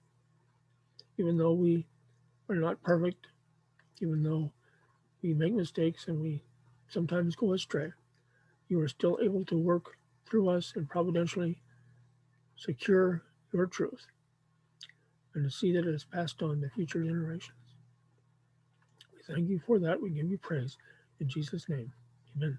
even 1.18 1.38
though 1.38 1.54
we 1.54 1.88
are 2.50 2.56
not 2.56 2.82
perfect, 2.84 3.28
even 4.02 4.24
though 4.24 4.52
we 5.22 5.34
make 5.34 5.54
mistakes 5.54 6.08
and 6.08 6.22
we 6.22 6.44
sometimes 6.88 7.36
go 7.36 7.54
astray, 7.54 7.92
you 8.68 8.80
are 8.82 8.88
still 8.88 9.20
able 9.24 9.46
to 9.46 9.58
work 9.58 9.98
through 10.30 10.50
us 10.50 10.74
and 10.76 10.90
providentially 10.90 11.62
secure 12.56 13.24
your 13.54 13.66
truth 13.66 14.08
and 15.36 15.44
to 15.44 15.52
see 15.52 15.72
that 15.74 15.88
it 15.88 15.94
is 15.94 16.04
passed 16.06 16.42
on 16.42 16.62
to 16.62 16.70
future 16.70 17.04
generations. 17.04 17.58
We 19.14 19.34
thank 19.34 19.50
you 19.50 19.60
for 19.66 19.80
that. 19.80 20.02
We 20.02 20.12
give 20.12 20.30
you 20.30 20.38
praise. 20.38 20.78
In 21.20 21.30
Jesus' 21.30 21.70
name, 21.70 21.92
amen. 22.36 22.58